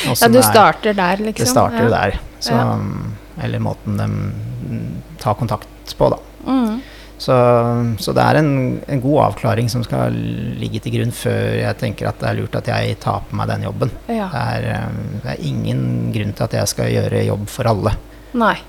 [0.00, 0.42] Ja, du er.
[0.42, 1.44] starter der, liksom.
[1.44, 1.90] Det starter ja.
[1.92, 2.14] der.
[2.40, 2.78] Så, Ja.
[3.44, 6.16] Eller måten de mm, tar kontakt på, da.
[6.46, 6.80] Mm.
[7.20, 7.36] Så,
[8.00, 10.12] så det er en, en god avklaring som skal
[10.60, 13.48] ligge til grunn før jeg tenker at det er lurt at jeg tar på meg
[13.52, 13.92] den jobben.
[14.08, 14.30] Ja.
[14.32, 15.82] Det er, eh, det er ingen
[16.16, 17.92] grunn til at jeg skal gjøre jobb for alle.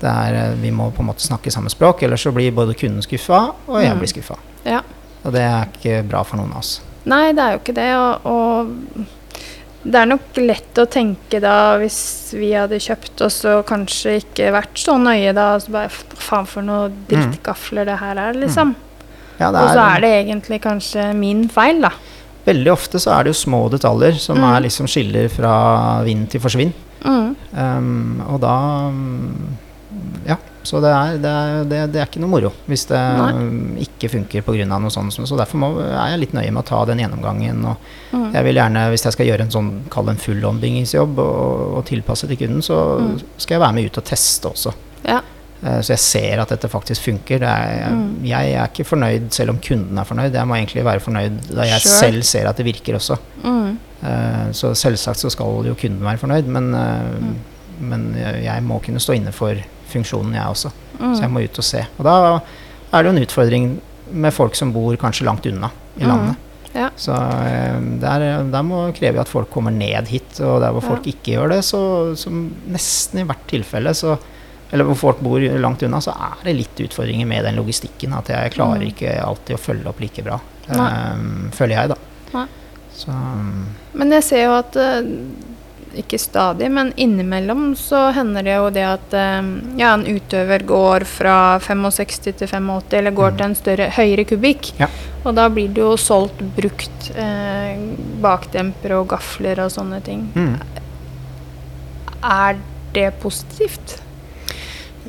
[0.04, 3.00] Er, eh, vi må på en måte snakke samme språk, ellers så blir både kunden
[3.04, 3.98] skuffa, og jeg Mm.
[4.04, 4.36] blir skuffa.
[4.68, 4.82] Ja.
[5.24, 6.80] Og det er ikke bra for noen av oss.
[7.08, 7.88] Nei, det er jo ikke det.
[7.98, 11.98] Og, og det er nok lett å tenke da, hvis
[12.38, 15.90] vi hadde kjøpt oss og kanskje ikke vært så nøye da, så bare
[16.22, 18.74] faen for noe drittgafler det her er, liksom.
[19.40, 21.90] Ja, det Og så er det egentlig kanskje min feil, da.
[22.46, 24.46] Veldig ofte så er det jo små detaljer som Mm.
[24.54, 26.72] er liksom skiller fra vind til forsvinn.
[27.02, 27.34] Mm.
[27.54, 28.56] Um, og da
[28.90, 29.61] mm, Ja.
[30.64, 33.82] Så det er, det, er, det, det er ikke noe moro hvis det Nei.
[33.82, 34.66] ikke funker pga.
[34.68, 35.12] noe sånt.
[35.28, 37.64] Så derfor må, er jeg litt nøye med å ta den gjennomgangen.
[37.66, 37.76] Og
[38.12, 38.32] Mm.
[38.34, 41.84] jeg vil gjerne, hvis jeg skal gjøre en sånn, kall en full ombyggingsjobb og, og
[41.88, 43.20] tilpasse til kunden, så Mm.
[43.38, 44.72] skal jeg være med ut og teste også.
[45.08, 45.20] Ja.
[45.64, 47.38] Eh, Så jeg ser at dette faktisk funker.
[47.38, 48.22] Det er, Mm.
[48.26, 50.32] Jeg er ikke fornøyd selv om kunden er fornøyd.
[50.34, 52.00] Jeg må egentlig være fornøyd da jeg Selv.
[52.00, 53.16] selv ser at det virker også.
[53.44, 53.78] Mm.
[54.04, 57.36] Eh, Så selvsagt så skal jo kunden være fornøyd, men, eh, Mm.
[57.80, 59.54] men jeg jeg må kunne stå inne for
[59.92, 60.72] funksjonen, jeg også.
[60.98, 61.14] Mm.
[61.14, 61.84] Så jeg må ut og se.
[61.98, 62.14] Og da
[62.92, 63.68] er det jo en utfordring
[64.12, 66.08] med folk som bor kanskje langt unna i Mm.
[66.08, 66.36] landet.
[66.74, 66.88] Ja.
[66.96, 70.88] Så eh, der, der må kreve at folk kommer ned hit, og der hvor Ja.
[70.88, 71.80] folk ikke gjør det, så
[72.16, 74.18] så nesten i hvert tilfelle så
[74.72, 78.14] eller hvor folk bor langt unna, så er det litt utfordringer med den logistikken.
[78.16, 78.88] At jeg klarer Mm.
[78.88, 80.40] ikke alltid å følge opp like bra.
[80.70, 82.46] Eh, føler jeg, da.
[82.94, 83.66] Så um.
[83.94, 85.02] Men jeg ser jo at eh,
[86.00, 89.48] ikke stadig, men innimellom så hender det jo det at eh,
[89.80, 93.36] ja, en utøver går fra 65 til 85, eller går Mm.
[93.38, 94.72] til en større, høyere kubikk.
[94.80, 94.88] Ja.
[95.24, 97.76] Og da blir det jo solgt brukt eh,
[98.22, 100.28] bakdempere og gafler og sånne ting.
[100.34, 100.54] mm.
[102.22, 102.56] Er
[102.94, 103.96] det positivt?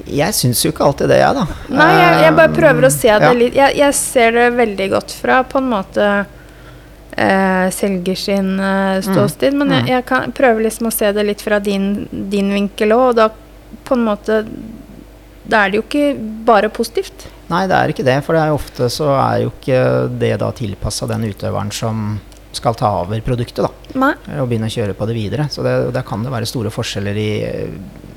[0.09, 1.43] Jeg syns jo ikke alltid det, jeg, da.
[1.69, 3.33] Nei, jeg, jeg bare prøver å se det ja.
[3.37, 6.07] litt jeg, jeg ser det veldig godt fra på en måte
[7.17, 9.91] eh, selger sin eh, ståsted, men jeg, mm.
[9.93, 13.29] jeg kan prøve liksom å se det litt fra din, din vinkel òg, og da
[13.83, 14.43] på en måte
[15.43, 16.11] Da er det jo ikke
[16.47, 17.25] bare positivt.
[17.51, 18.13] Nei, det er ikke det.
[18.23, 19.79] For det er jo ofte så er jo ikke
[20.21, 22.05] det da tilpassa den utøveren som
[22.55, 23.97] skal ta over produktet, da.
[23.99, 24.13] Nei.
[24.39, 25.49] Og begynne å kjøre på det videre.
[25.51, 27.29] Så det, der kan det være store forskjeller i,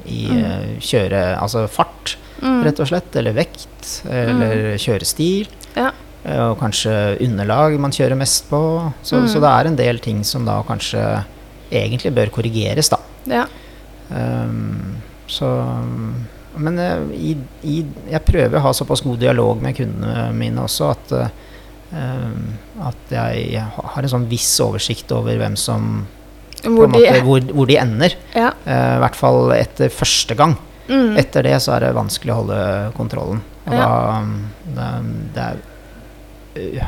[0.06, 0.38] i Mm.
[0.44, 2.62] eh, kjøre Altså fart, Mm.
[2.64, 3.16] rett og slett.
[3.16, 4.04] Eller vekt.
[4.06, 5.48] Eller kjørestil.
[5.74, 5.90] Ja.
[6.26, 6.92] Eh, Og kanskje
[7.24, 8.60] underlag man kjører mest på.
[9.02, 9.28] Så, Mm.
[9.32, 11.24] så det er en del ting som da kanskje
[11.70, 12.98] egentlig bør korrigeres, da.
[13.26, 13.46] Ja.
[14.10, 14.96] Um,
[15.26, 15.48] så
[16.56, 17.32] Men eh, i,
[17.68, 21.10] i, jeg prøver å ha såpass god dialog med kundene mine også at,
[21.92, 22.54] um,
[22.86, 26.06] at jeg ha- har en sånn viss oversikt over hvem som
[26.62, 28.14] Hvor en de måte, hvor, hvor de ender.
[28.34, 28.54] Ja.
[28.64, 30.56] Uh, I hvert fall etter første gang.
[30.88, 31.16] Mm.
[31.20, 32.60] Etter det så er det vanskelig å holde
[32.96, 33.42] kontrollen.
[33.66, 33.82] Og Ja.
[33.82, 34.32] da um,
[34.78, 34.90] det,
[35.34, 35.60] det er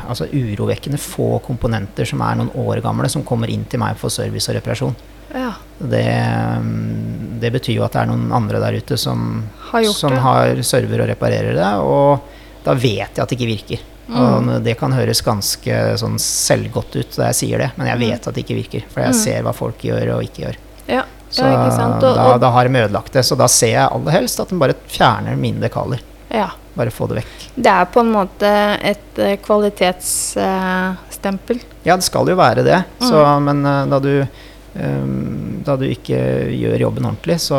[0.07, 4.09] altså urovekkende få komponenter som er noen år gamle, som kommer inn til meg for
[4.13, 4.95] service og reparasjon.
[5.33, 5.51] ja.
[5.79, 6.05] Det,
[6.59, 10.59] um, det betyr jo at det er noen andre der ute som, Har som har
[10.67, 12.19] server og reparerer det, og
[12.65, 13.85] da vet jeg at det ikke virker.
[14.09, 14.63] Og Mm.
[14.65, 18.33] det kan høres ganske sånn selvgodt ut da jeg sier det, men jeg vet at
[18.33, 18.83] det ikke virker.
[18.89, 19.19] For jeg Mm.
[19.23, 20.55] ser hva folk gjør og ikke gjør.
[20.87, 21.03] Ja.
[21.29, 21.67] Så ja.
[21.69, 23.21] Og, da, da har de ødelagt det.
[23.23, 25.99] Så da ser jeg aller helst at de bare fjerner mine dekaler.
[26.31, 26.49] ja.
[26.75, 27.31] Bare få det vekk.
[27.55, 28.49] Det er på en måte
[28.85, 31.59] et eh, kvalitetsstempel.
[31.83, 32.83] Ja, det skal jo være det.
[33.01, 33.43] Så, Mm.
[33.43, 34.27] men eh, da du
[34.79, 36.15] um, da du ikke
[36.55, 37.57] gjør jobben ordentlig, så,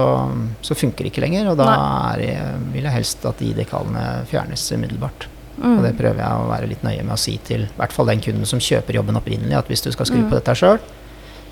[0.62, 1.48] så funker det ikke lenger.
[1.50, 1.66] Og da
[2.14, 5.26] er, vil jeg helst at de dekalene fjernes umiddelbart.
[5.60, 5.74] Mm.
[5.78, 8.06] Og det prøver jeg å være litt nøye med å si til i hvert fall
[8.08, 10.28] den kunden som kjøper jobben opprinnelig, at hvis du skal skru Mm.
[10.30, 10.78] på dette sjøl,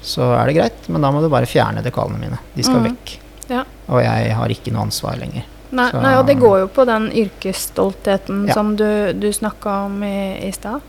[0.00, 2.38] så er det greit, men da må du bare fjerne dekalene mine.
[2.54, 2.84] De skal Mm.
[2.94, 3.18] vekk.
[3.50, 3.64] Ja.
[3.88, 5.42] Og jeg har ikke noe ansvar lenger.
[5.70, 8.54] Nei, nei, og det går jo på den yrkesstoltheten Ja.
[8.56, 10.80] som du, du snakka om i, i stad.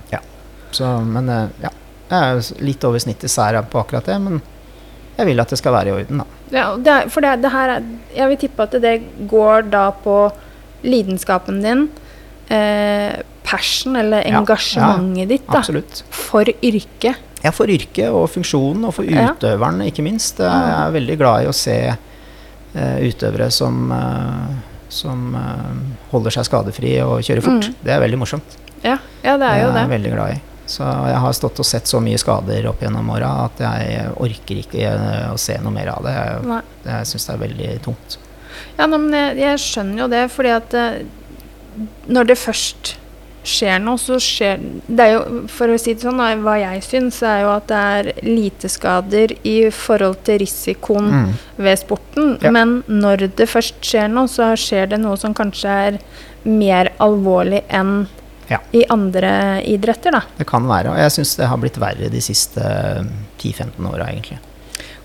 [0.72, 1.72] Så, men eh, ja,
[2.10, 4.42] jeg er litt over snittet sær på akkurat det, men
[5.18, 6.26] jeg vil at det skal være i orden, da.
[6.54, 8.94] Ja, det er, for det, det her er Jeg vil tippe at det
[9.30, 10.14] går da på
[10.86, 11.90] lidenskapen din,
[12.48, 16.04] eh, passion eller Ja, engasjementet ditt da, Absolutt.
[16.14, 17.18] for yrket.
[17.44, 19.34] Ja, for yrket og funksjonen, og for Ja.
[19.34, 20.38] ikke minst.
[20.38, 21.76] Jeg er veldig glad i å se
[22.76, 25.80] eh, utøvere som, eh, som eh,
[26.12, 27.70] holder seg skadefri og kjører fort.
[27.70, 27.80] Mm.
[27.86, 28.60] Det er veldig morsomt.
[28.84, 29.90] Ja, ja det er jo jeg er det.
[29.96, 30.40] veldig glad i.
[30.70, 34.60] Så jeg har stått og sett så mye skader opp gjennom åra at jeg orker
[34.62, 36.16] ikke eh, å se noe mer av det.
[36.18, 38.20] Jeg, jeg syns det er veldig tungt.
[38.78, 41.02] Ja, men jeg, jeg skjønner jo det, fordi at eh,
[42.10, 42.96] når det først
[43.50, 47.22] skjer noe, så skjer det er jo, For å si det sånn, hva jeg syns,
[47.26, 51.34] er jo at det er lite skader i forhold til risikoen Mm.
[51.58, 52.38] ved sporten.
[52.42, 52.52] Ja.
[52.52, 56.00] Men når det først skjer noe, så skjer det noe som kanskje er
[56.46, 58.08] mer alvorlig enn
[58.50, 58.58] Ja.
[58.74, 60.22] i andre idretter, da.
[60.38, 60.90] Det kan være.
[60.90, 62.62] Og jeg syns det har blitt verre de siste
[63.40, 64.40] 10-15 åra, egentlig.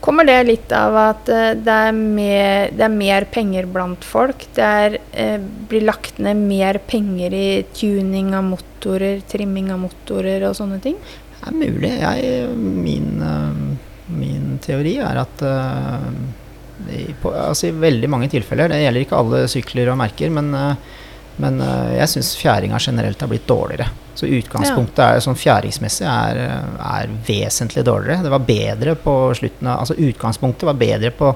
[0.04, 4.42] Kommer det litt av at eh, det er, mer, det er mer penger blant folk?
[4.52, 10.44] Det er, eh, blir lagt ned mer penger i tuning av motorer, trimming av motorer
[10.44, 10.98] og sånne ting?
[11.38, 11.94] Det er mulig.
[12.02, 13.64] Jeg, min, øh,
[14.20, 16.04] min teori er at uh,
[16.92, 20.52] i, på, altså I veldig mange tilfeller, det gjelder ikke alle sykler og merker, men,
[20.52, 21.00] uh,
[21.40, 23.88] men uh, jeg syns fjæringa generelt har blitt dårligere.
[24.14, 26.38] Så utgangspunktet er sånn fjæringsmessig er,
[26.78, 28.22] er vesentlig dårligere.
[28.22, 31.34] Det var bedre på slutten av Altså utgangspunktet var bedre på,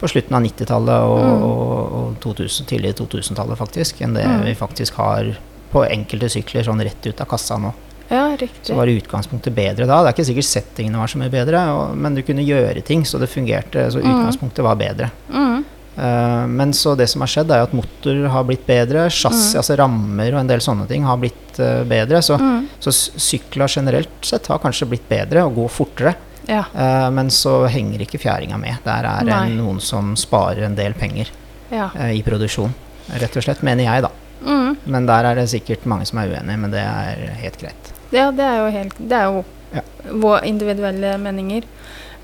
[0.00, 1.42] på slutten av 90-tallet og, Mm.
[1.42, 4.44] og, og 2000, tidlig 2000-tallet, faktisk, enn det Mm.
[4.44, 5.36] vi faktisk har
[5.72, 7.72] på enkelte sykler sånn rett ut av kassa nå.
[8.10, 10.02] Ja, Så var utgangspunktet bedre da.
[10.02, 13.04] Det er ikke sikkert settingene var så mye bedre, og, men du kunne gjøre ting,
[13.04, 13.86] så det fungerte.
[13.92, 14.10] Så Mm.
[14.10, 15.10] utgangspunktet var bedre.
[15.32, 15.64] Mm.
[16.00, 19.08] Eh, men så det som har skjedd, er at motor har blitt bedre.
[19.10, 19.58] Chassis, Mm.
[19.60, 22.22] altså rammer og en del sånne ting har blitt eh, bedre.
[22.24, 22.66] Så, Mm.
[22.80, 26.14] så sykler generelt sett har kanskje blitt bedre og går fortere.
[26.48, 26.64] Ja.
[26.74, 28.78] Eh, men så henger ikke fjæringa med.
[28.84, 29.50] Der er det Nei.
[29.54, 31.28] noen som sparer en del penger
[31.70, 31.90] ja.
[32.08, 32.72] i produksjon.
[33.12, 34.10] Rett og slett, mener jeg, da.
[34.46, 34.76] Mm.
[34.86, 37.92] Men der er det sikkert mange som er uenige, men det er helt greit.
[38.10, 39.44] Ja, det er jo, helt, det er jo
[39.74, 39.82] Ja.
[40.12, 41.62] våre individuelle meninger.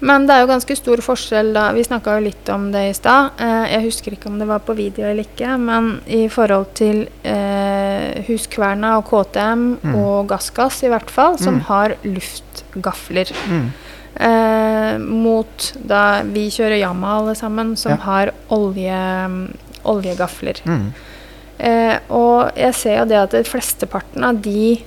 [0.01, 1.71] Men det er jo ganske stor forskjell da.
[1.73, 3.31] Vi snakka jo litt om det i stad.
[3.41, 7.07] Eh, jeg husker ikke om det var på video eller ikke, men i forhold til
[7.25, 9.95] eh, Huskverna og KTM Mm.
[9.95, 11.61] og Gassgass i hvert fall, som Mm.
[11.71, 13.33] har luftgafler.
[13.49, 13.73] Mm.
[14.21, 17.97] Eh, mot da vi kjører Yama alle sammen, som Ja.
[17.97, 19.49] har olje,
[19.85, 20.61] oljegafler.
[20.67, 20.93] Mm.
[21.59, 24.83] Eh, og jeg ser jo det at flesteparten av de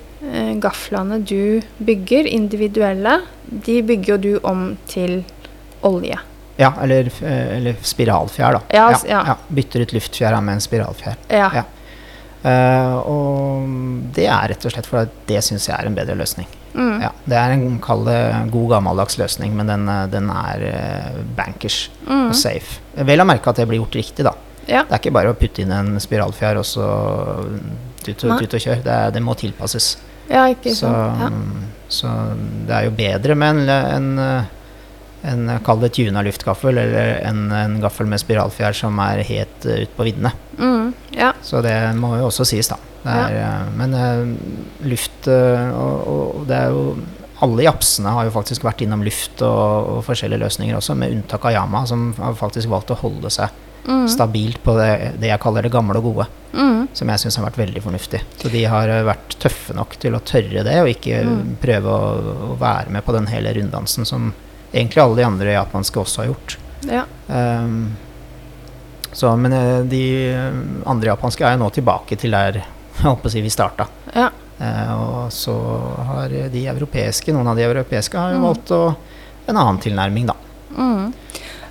[0.60, 5.22] gaflene du bygger, individuelle, de bygger jo du om til
[5.82, 6.18] olje.
[6.60, 8.60] Ja, eller, eh, eller spiralfjær, da.
[8.76, 9.36] Ja, s- ja.
[9.48, 11.16] Bytter ut luftfjæra med en spiralfjær.
[11.30, 11.50] Ja.
[11.54, 11.64] Ja.
[12.42, 13.66] Eh, og
[14.14, 16.46] det er rett og slett fordi det syns jeg er en bedre løsning.
[16.74, 17.00] Mm.
[17.02, 18.04] Ja, det er en kall
[18.52, 22.28] god gammeldags løsning, men den, eh, den er eh, bankers Mm.
[22.28, 22.78] og safe.
[22.94, 24.32] Vel å merke at det blir gjort riktig, da.
[24.68, 24.84] ja.
[24.84, 26.86] Det er ikke bare å putte inn en spiralfjær og så
[28.04, 28.82] tut tut og kjør.
[28.84, 29.96] Det, det må tilpasses.
[30.30, 31.20] Ja, ikke Så, sant.
[31.20, 31.30] Ja.
[31.90, 32.14] så
[32.68, 37.78] det er jo bedre med en, en, eh, kall det tuna luftgaffel, eller en, en
[37.82, 40.32] gaffel med spiralfjær som er helt uh, ut på viddene.
[40.60, 40.92] Mm.
[41.16, 41.32] ja.
[41.42, 42.78] Så det må jo også sies, da.
[43.00, 43.50] Er, ja.
[43.74, 46.82] Men uh, luft uh, og, og det er jo
[47.40, 51.46] Alle japsene har jo faktisk vært innom luft og, og forskjellige løsninger også, med unntak
[51.48, 53.48] av Yama, som har faktisk valgt å holde seg
[53.90, 54.04] Mm.
[54.08, 56.26] stabilt på det, det jeg kaller det gamle og gode.
[56.54, 56.88] Mm.
[56.94, 58.20] Som jeg syns har vært veldig fornuftig.
[58.38, 61.56] Så de har eh, vært tøffe nok til å tørre det, og ikke Mm.
[61.62, 64.30] prøve å, å være med på den hele runddansen som
[64.72, 66.56] egentlig alle de andre japanske også har gjort.
[66.88, 67.04] ja.
[67.28, 67.96] Um,
[69.12, 70.52] så, men eh, de eh,
[70.86, 72.66] andre japanske er jo nå tilbake til der jeg
[73.02, 73.88] holdt på å si vi starta.
[74.14, 74.28] Ja.
[74.60, 75.54] Uh, og så
[76.10, 78.46] har de europeiske, noen av de europeiske har jo Mm.
[78.46, 78.82] valgt å,
[79.48, 80.36] en annen tilnærming, da.
[80.76, 81.08] Mm.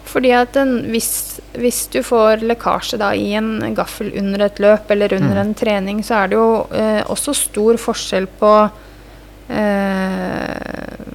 [0.10, 4.90] Fordi at en, hvis, hvis du får lekkasje da i en gaffel under et løp
[4.92, 5.42] eller under Mm.
[5.44, 8.54] en trening, så er det jo eh, også stor forskjell på
[9.50, 11.06] eh,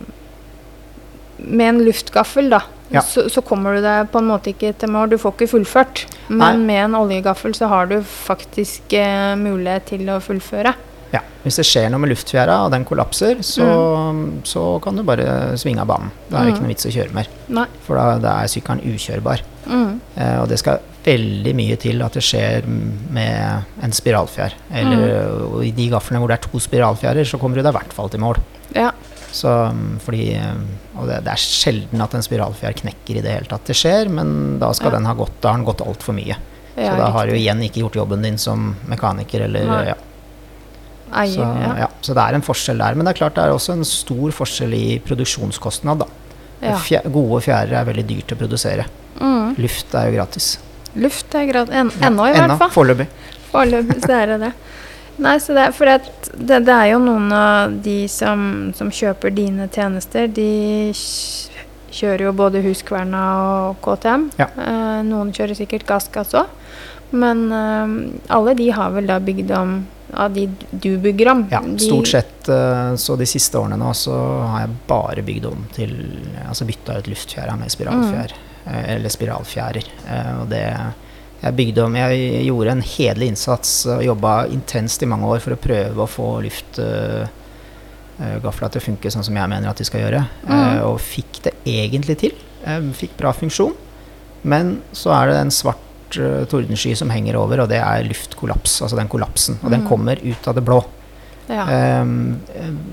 [1.38, 2.62] Med en luftgaffel, da,
[2.94, 3.00] Ja.
[3.02, 5.10] så, så kommer du deg på en måte ikke til mål.
[5.10, 6.04] Du får ikke fullført.
[6.28, 6.66] Men Nei.
[6.70, 10.72] med en oljegaffel så har du faktisk eh, mulighet til å fullføre.
[11.14, 13.66] Ja, Hvis det skjer noe med luftfjæra, og den kollapser, så,
[14.48, 16.10] så kan du bare svinge av banen.
[16.30, 16.54] Da er det Mm.
[16.56, 17.28] ikke noe vits å kjøre mer.
[17.54, 17.66] Nei.
[17.86, 19.42] For da, da er sykkelen ukjørbar.
[19.68, 20.00] Mm.
[20.16, 24.56] Eh, og det skal veldig mye til at det skjer med en spiralfjær.
[24.72, 25.58] Eller mm.
[25.68, 28.08] i de gaflene hvor det er to spiralfjærer, så kommer du deg i hvert fall
[28.12, 28.40] til mål.
[28.74, 28.90] Ja.
[29.34, 30.64] Så, mm, fordi, eh,
[30.96, 33.66] og det, det er sjelden at en spiralfjær knekker i det hele tatt.
[33.68, 34.98] Det skjer, men da skal Ja.
[34.98, 36.36] den ha gått, da har den gått altfor mye.
[36.76, 39.84] ja så da har du igjen ikke gjort jobben din som mekaniker eller Nei.
[39.92, 39.94] ja.
[41.12, 41.72] Eier, Så, ja.
[41.84, 42.96] ja, så det er en forskjell der.
[42.98, 46.04] Men det er klart det er også en stor forskjell i produksjonskostnad.
[46.04, 46.08] Da.
[46.64, 46.76] Ja.
[46.80, 48.86] Fje, gode fjærer er veldig dyrt å produsere.
[49.20, 49.54] Mm.
[49.60, 50.54] Luft er jo gratis.
[50.98, 51.74] Luft er gratis.
[51.74, 52.72] En, ennå, i hvert fall.
[52.74, 53.08] Foreløpig.
[53.52, 54.52] Foreløpig så er det det.
[55.22, 59.30] Nei, så det, for det, det, det er jo noen av de som, som kjøper
[59.34, 60.48] dine tjenester, de
[61.94, 63.22] kjører jo både Huskverna
[63.68, 64.28] og KTM.
[64.40, 64.48] Ja.
[64.58, 66.50] Eh, noen kjører sikkert gassgass òg.
[67.14, 67.94] Men eh,
[68.34, 69.76] alle de har vel da bygd om
[70.16, 71.46] av de du bygger om.
[71.50, 72.48] Ja, stort sett.
[72.48, 74.14] eh, Så de siste årene nå så
[74.48, 75.94] har jeg bare bygd om til
[76.48, 78.32] Altså bytta ut luftfjæra med spiralfjær.
[78.66, 78.74] Mm.
[78.74, 79.84] eh, Eller spiralfjærer.
[80.08, 80.62] Eh, Og det
[81.44, 85.52] jeg bygde om Jeg gjorde en hederlig innsats og jobba intenst i mange år for
[85.52, 86.40] å prøve å få
[88.18, 90.22] luftgafla til å funke sånn som jeg mener at de skal gjøre.
[90.48, 90.82] Mm.
[90.88, 92.32] og fikk det egentlig til.
[92.96, 93.74] Fikk bra funksjon.
[94.44, 95.80] Men så er det en svart
[96.18, 98.80] uh, tordensky som henger over, og det er luftkollaps.
[98.82, 99.58] Altså den kollapsen.
[99.62, 99.88] Og den Mm.
[99.88, 100.84] kommer ut av det blå.
[101.48, 102.00] Ja.
[102.00, 102.40] Um,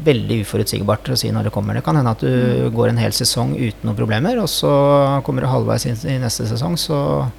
[0.04, 1.74] veldig uforutsigbart å si når det kommer.
[1.74, 2.28] Det kan hende at du
[2.68, 2.74] Mm.
[2.76, 6.44] går en hel sesong uten noen problemer, og så kommer du halvveis inn i neste
[6.48, 7.32] sesong, så,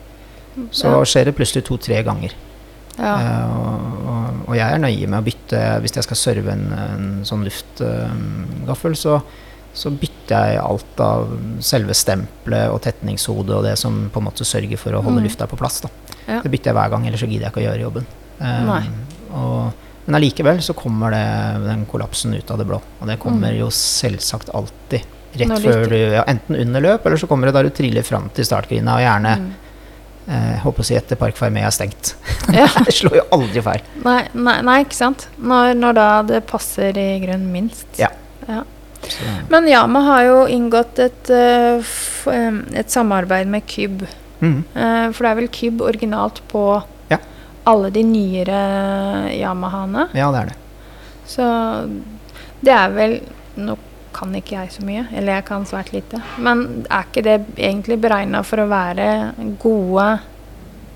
[0.70, 1.04] så Ja.
[1.04, 2.32] skjer det plutselig to-tre ganger.
[2.98, 3.14] ja.
[3.16, 7.24] Uh, og, og, jeg er nøye med å bytte Hvis jeg skal serve en, en
[7.24, 9.22] sånn luftgaffel, så,
[9.74, 11.30] så bytter jeg alt av
[11.64, 15.24] selve stempelet og tetningshodet og det som på en måte sørger for å holde Mm.
[15.28, 15.80] lufta på plass.
[16.28, 16.40] Ja.
[16.42, 18.06] Det bytter jeg hver gang, ellers så gidder jeg ikke å gjøre jobben.
[18.40, 19.72] Um, og,
[20.06, 21.24] men allikevel så kommer det,
[21.64, 22.80] den kollapsen ut av det blå.
[23.00, 23.58] Og det kommer Mm.
[23.60, 25.02] jo selvsagt alltid
[25.38, 28.28] rett før du ja, Enten under løp, eller så kommer det da du triller fram
[28.34, 29.52] til startgrina, og gjerne Mm.
[30.28, 32.14] eh, håper å si etter Park Fermé er stengt.
[32.52, 32.66] Ja.
[32.84, 33.80] det slår jo aldri feil.
[34.04, 35.28] Nei, nei, nei, ikke sant.
[35.40, 37.86] Når, når da det passer i grunnen minst.
[37.98, 38.08] Ja.
[38.48, 38.62] Ja.
[39.02, 41.82] Så, Men Yama har jo inngått et, eh,
[42.78, 44.02] et samarbeid med Kyb.
[44.40, 47.18] mm, Eh, for det er vel Kyb originalt på Ja.
[47.66, 50.08] alle de nyere Yamahaene.
[50.14, 50.56] ja, det er det.
[51.26, 51.44] Så
[52.62, 53.20] det er vel
[53.56, 53.76] Nå
[54.14, 56.22] kan ikke jeg så mye, eller jeg kan svært lite.
[56.38, 60.20] Men er ikke det egentlig beregna for å være gode,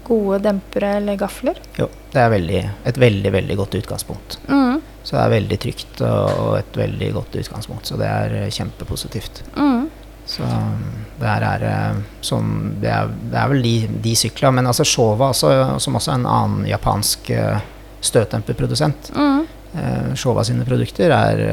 [0.04, 1.57] gode dempere eller gafler?
[1.78, 4.38] Jo, det er veldig, et veldig, veldig godt utgangspunkt.
[4.48, 4.80] Mm.
[5.07, 7.86] Så det er veldig trygt og, et veldig godt utgangspunkt.
[7.86, 9.44] Så det er eh, kjempepositivt.
[9.54, 9.84] Mm.
[10.26, 10.80] Så um,
[11.20, 12.48] det her er eh, sånn
[12.82, 14.50] Det er, det er vel de, de sykla.
[14.57, 15.52] Men altså Showa, altså,
[15.84, 17.61] som også er en annen japansk eh,
[18.02, 19.46] støtdemperprodusent Mm.
[19.78, 21.44] eh, Showa sine produkter er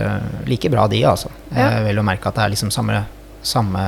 [0.49, 1.29] like bra, de, altså.
[1.53, 1.69] Ja.
[1.85, 3.03] Vil jo merke at det er liksom samme,
[3.45, 3.85] samme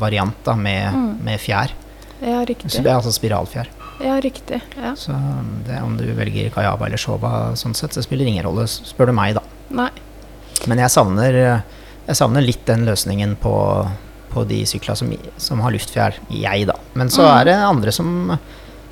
[0.00, 1.10] variant da, med, Mm.
[1.24, 1.74] med fjær.
[2.22, 3.68] Ja, Så det er altså spiralfjær.
[4.00, 4.60] Ja, riktig.
[4.78, 4.92] Ja.
[4.96, 8.66] Så um, det, om du velger Kayaba eller Shoba, sånn sett, så spiller ingen rolle,
[8.70, 9.42] spør du meg, da.
[9.74, 9.88] Nei.
[10.70, 11.38] Men jeg savner,
[12.06, 13.52] jeg savner litt den løsningen på,
[14.32, 16.76] på de sykla som, som har luftfjær, jeg, da.
[16.94, 17.32] Men så Mm.
[17.40, 18.38] er det andre som,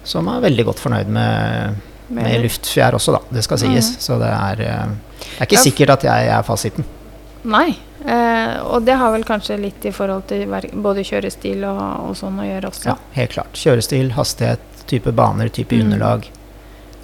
[0.04, 3.22] som er veldig godt fornøyd med, med Mer- luftfjær også, da.
[3.38, 3.92] Det skal sies.
[3.96, 4.00] Mm.
[4.08, 6.84] Så det er, eh, det er ikke Ja, sikkert at jeg er fasiten.
[7.46, 7.68] Nei.
[8.06, 11.80] Eh, og det har vel kanskje litt i forhold til både kjørestil og,
[12.10, 12.86] og sånn å gjøre også.
[12.92, 13.58] Ja, helt klart.
[13.58, 15.84] Kjørestil, hastighet, type baner, type Mm.
[15.86, 16.30] underlag.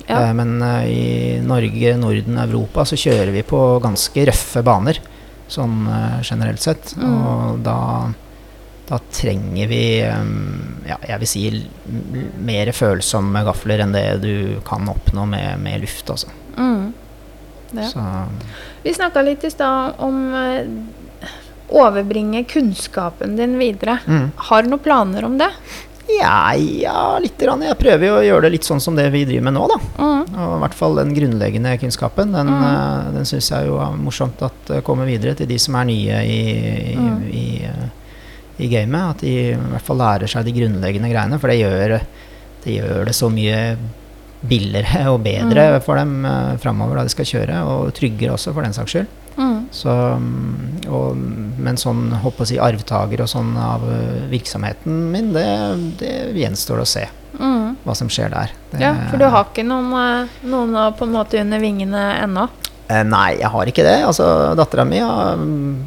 [0.06, 0.28] Ja.
[0.28, 4.98] Uh, men uh, i Norge, Norden, Europa så kjører vi på ganske røffe baner,
[5.52, 6.94] sånn eh, generelt sett.
[6.96, 7.12] Mm.
[7.12, 7.76] Og da,
[8.88, 11.42] da trenger vi um, ja, jeg vil si
[12.40, 16.32] mer følsomme gafler enn det du kan oppnå med, med luft, altså.
[16.56, 16.94] Mm.
[18.82, 20.18] Vi snakka litt i stad om
[21.72, 23.98] overbringe kunnskapen din videre.
[24.06, 24.30] mm.
[24.48, 25.50] Har du noen planer om det?
[26.20, 27.38] Ja, ja, litt.
[27.38, 27.62] grann.
[27.62, 29.78] Jeg prøver jo å gjøre det litt sånn som det vi driver med nå, da.
[29.98, 30.20] Mm.
[30.32, 32.32] Og i hvert fall den grunnleggende kunnskapen.
[32.32, 32.64] Den, Mm.
[32.64, 35.84] eh, den syns jeg jo er morsomt at eh, kommer videre til de som er
[35.84, 36.40] nye i,
[36.92, 37.24] i, Mm.
[37.32, 39.10] i, i gamet.
[39.16, 41.38] At de i hvert fall lærer seg de grunnleggende greiene.
[41.40, 42.02] For det gjør det,
[42.76, 43.76] gjør det så mye
[44.42, 45.82] billigere og bedre Mm.
[45.82, 47.62] for dem uh, framover da de skal kjøre.
[47.66, 49.06] Og tryggere også, for den saks skyld.
[49.36, 49.66] Mm.
[49.72, 51.16] Så, mm, og,
[51.58, 55.46] men sånn håper å si arvtaker og sånn av eh, virksomheten min, det,
[56.02, 57.76] det gjenstår å se Mm.
[57.86, 58.50] hva som skjer der.
[58.70, 62.44] Det, Ja, for du har ikke noen, eh, noen på en måte under vingene ennå?
[62.90, 64.02] Eh, nei, jeg har ikke det.
[64.04, 65.78] Altså, dattera mi har mm,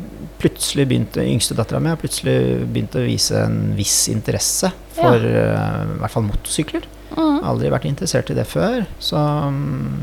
[0.42, 5.86] plutselig begynt Yngste dattera mi har plutselig begynt å vise en viss interesse for eh,
[5.86, 6.90] i hvert fall motorsykler.
[7.16, 7.38] Mm.
[7.46, 8.88] Aldri vært interessert i det før.
[9.00, 10.02] Så, mm,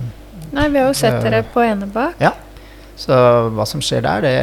[0.53, 2.21] Nei, vi har jo sett Det- dere på Enebakk.
[3.03, 3.17] Så
[3.51, 4.37] hva som skjer der, det,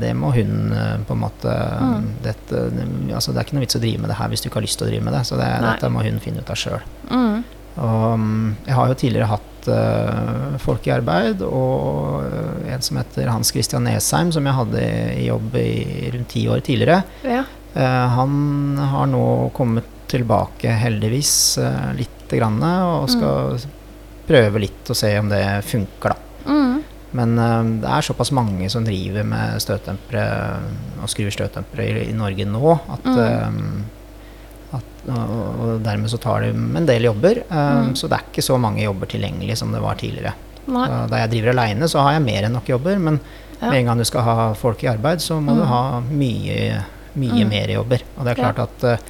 [0.00, 2.06] det må hun eh, på en måte Mm.
[2.24, 2.62] dette,
[3.14, 4.64] altså, Det er ikke noe vits å drive med det her hvis du ikke har
[4.64, 5.22] lyst til å drive med det.
[5.28, 6.86] Så det, dette må hun finne ut av sjøl.
[7.10, 7.44] Mm.
[7.76, 12.24] Og mm, jeg har jo tidligere hatt uh, folk i arbeid, og
[12.72, 14.84] en som heter Hans Christian Nesheim, som jeg hadde
[15.20, 17.02] i jobb i rundt ti år tidligere.
[17.26, 17.42] Ja.
[17.76, 19.24] uh, han har nå
[19.56, 23.60] kommet tilbake, heldigvis, uh, lite grann, og skal
[24.26, 26.22] prøve litt og se om det funker, da.
[26.48, 26.75] Mm.
[27.16, 30.24] Men eh, det er såpass mange som driver med støtdempere
[31.02, 33.20] og skrur støtdempere i, i Norge nå, at, Mm.
[33.22, 37.42] eh, at og, og dermed så tar det en del jobber.
[37.46, 37.94] eh, Mm.
[37.96, 40.34] Så det er ikke så mange jobber tilgjengelig som det var tidligere.
[40.66, 43.20] Da jeg driver aleine, så har jeg mer enn nok jobber, men
[43.62, 43.70] Ja.
[43.70, 45.68] med en gang du skal ha folk i arbeid, så må du Mm.
[45.68, 47.48] ha mye, mye Mm.
[47.48, 48.00] mer jobber.
[48.18, 49.00] Og det er klart at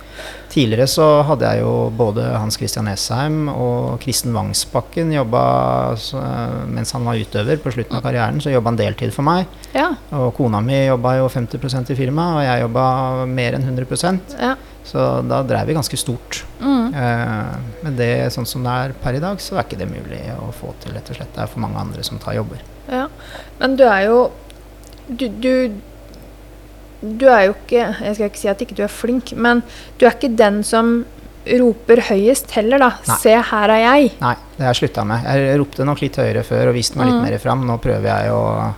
[0.57, 5.42] tidligere så hadde jeg jo både Hans Christian Nesheim og Kristen Vangsbakken jobba
[6.72, 9.50] mens han var utøver på slutten av karrieren, så jobba han deltid for meg.
[9.76, 9.90] Ja.
[10.16, 12.86] Og kona mi jobba jo 50% i firmaet, og jeg jobba
[13.30, 14.54] mer enn 100 ja.
[14.86, 16.44] Så da drev vi ganske stort.
[16.61, 16.94] Mm.
[16.94, 20.20] Eh, men det, sånn som det er per i dag, så er ikke det mulig
[20.38, 21.32] å få til, rett og slett.
[21.34, 22.62] Det er for mange andre som tar jobber.
[22.86, 23.09] Ja.
[23.59, 24.20] Men du er jo
[25.09, 25.52] du, du
[27.03, 29.62] Du er jo ikke Jeg skal ikke si at ikke du er flink, men
[29.99, 31.05] du er ikke den som
[31.47, 32.88] roper høyest heller, da.
[33.07, 33.16] Nei.
[33.22, 34.09] Se, her er jeg.
[34.18, 35.22] Nei, det har jeg slutta med.
[35.30, 37.22] Jeg ropte nok litt høyere før og viste meg litt Mm.
[37.28, 37.62] mer fram.
[37.68, 38.74] Nå prøver jeg å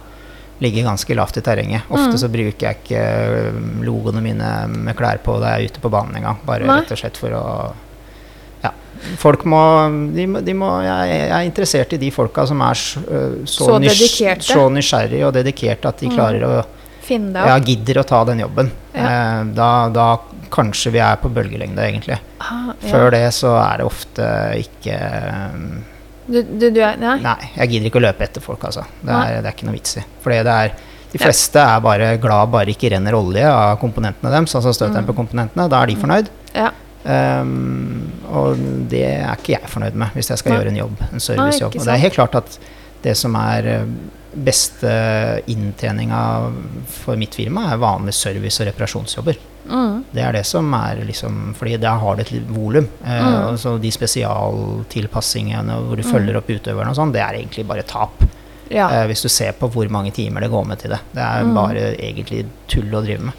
[0.61, 1.83] ligge ganske lavt i terrenget.
[1.89, 2.19] Ofte Mm.
[2.19, 6.17] så bruker jeg ikke logoene mine med klær på da jeg er ute på banen
[6.17, 6.37] engang.
[6.45, 6.81] Bare Nei.
[6.81, 7.73] rett og slett for å
[8.65, 8.71] Ja.
[9.17, 12.75] Folk må De må, de må jeg, jeg er interessert i de folka som er
[12.75, 13.01] så,
[13.47, 16.17] så, Så nys, så nysgjerrige og dedikerte at de Mm.
[16.17, 16.65] klarer å
[17.09, 18.71] Finne deg Ja, gidder å ta den jobben.
[18.93, 19.07] Ja.
[19.09, 20.09] Eh, da, da
[20.53, 22.19] kanskje vi er på bølgelengde, egentlig.
[22.45, 22.89] Ah, ja.
[22.91, 24.29] Før det så er det ofte
[24.61, 24.99] ikke
[26.29, 27.15] Du, du, du er Nei.
[27.25, 28.83] Nei, jeg gidder ikke å løpe etter folk, altså.
[29.01, 30.05] Det er, det er ikke noe vits i.
[30.25, 30.75] Fordi det er
[31.09, 34.77] De fleste er bare glad bare ikke renner olje av komponentene deres, altså Mm.
[34.77, 35.65] støtdemperkomponentene.
[35.73, 36.29] Da er de fornøyd.
[36.53, 36.69] Ja.
[37.09, 38.59] Um, og
[38.91, 40.59] det er ikke jeg fornøyd med hvis jeg skal Nei.
[40.61, 41.73] gjøre en jobb, en servicejobb.
[41.73, 42.59] Nei, Og det er helt klart at
[43.07, 43.85] det som er eh,
[44.35, 46.53] beste inntjeninga
[46.87, 49.37] for mitt firma, er vanlige service- og reparasjonsjobber.
[49.69, 50.05] Mm.
[50.15, 52.89] Det er det som er liksom Fordi der har du et volum.
[53.05, 53.49] Eh, Mm.
[53.53, 56.13] og så de spesialtilpassingene hvor du Mm.
[56.13, 58.23] følger opp utøverne og sånn, det er egentlig bare tap.
[58.71, 58.89] Ja.
[58.89, 61.01] Eh, hvis du ser på hvor mange timer det går med til det.
[61.15, 61.55] Det er Mm.
[61.55, 63.33] bare egentlig tull å drive med.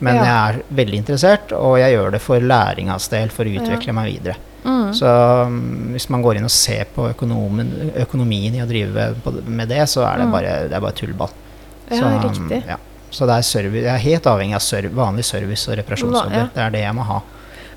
[0.00, 0.22] Men Ja.
[0.24, 3.60] jeg er veldig interessert, og jeg gjør det for læringas del, for å Ja.
[3.60, 4.36] utvikle meg videre.
[4.68, 4.90] Mm.
[4.92, 5.08] Så
[5.46, 5.58] um,
[5.94, 7.70] hvis man går inn og ser på økonomen,
[8.04, 9.08] økonomien i å drive
[9.48, 10.32] med det, så er det Mm.
[10.34, 11.32] bare, det er bare tullball.
[11.90, 12.60] ja, så, um, riktig.
[12.68, 12.76] Ja.
[13.10, 16.36] Så det er service, jeg er helt avhengig av serv, vanlig service og reparasjonsjobber.
[16.36, 16.48] Ja.
[16.54, 17.20] Det er det jeg må ha.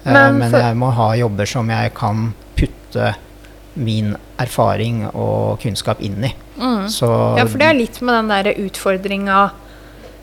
[0.03, 3.13] Men, Men Men, jeg må ha jobber som jeg kan putte
[3.75, 6.33] min erfaring og kunnskap inn i.
[6.59, 6.87] Mm.
[6.91, 9.51] Så Ja, for det er litt med den der utfordringa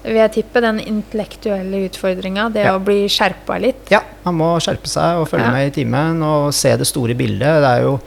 [0.09, 0.61] vil jeg tippe.
[0.65, 2.49] Den intellektuelle utfordringa.
[2.53, 2.77] Det Ja.
[2.79, 3.91] å bli skjerpa litt.
[3.91, 5.51] Ja, man må skjerpe seg og følge Ja.
[5.53, 7.61] med i timen og se det store bildet.
[7.63, 8.01] Det er jo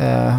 [0.00, 0.36] eh,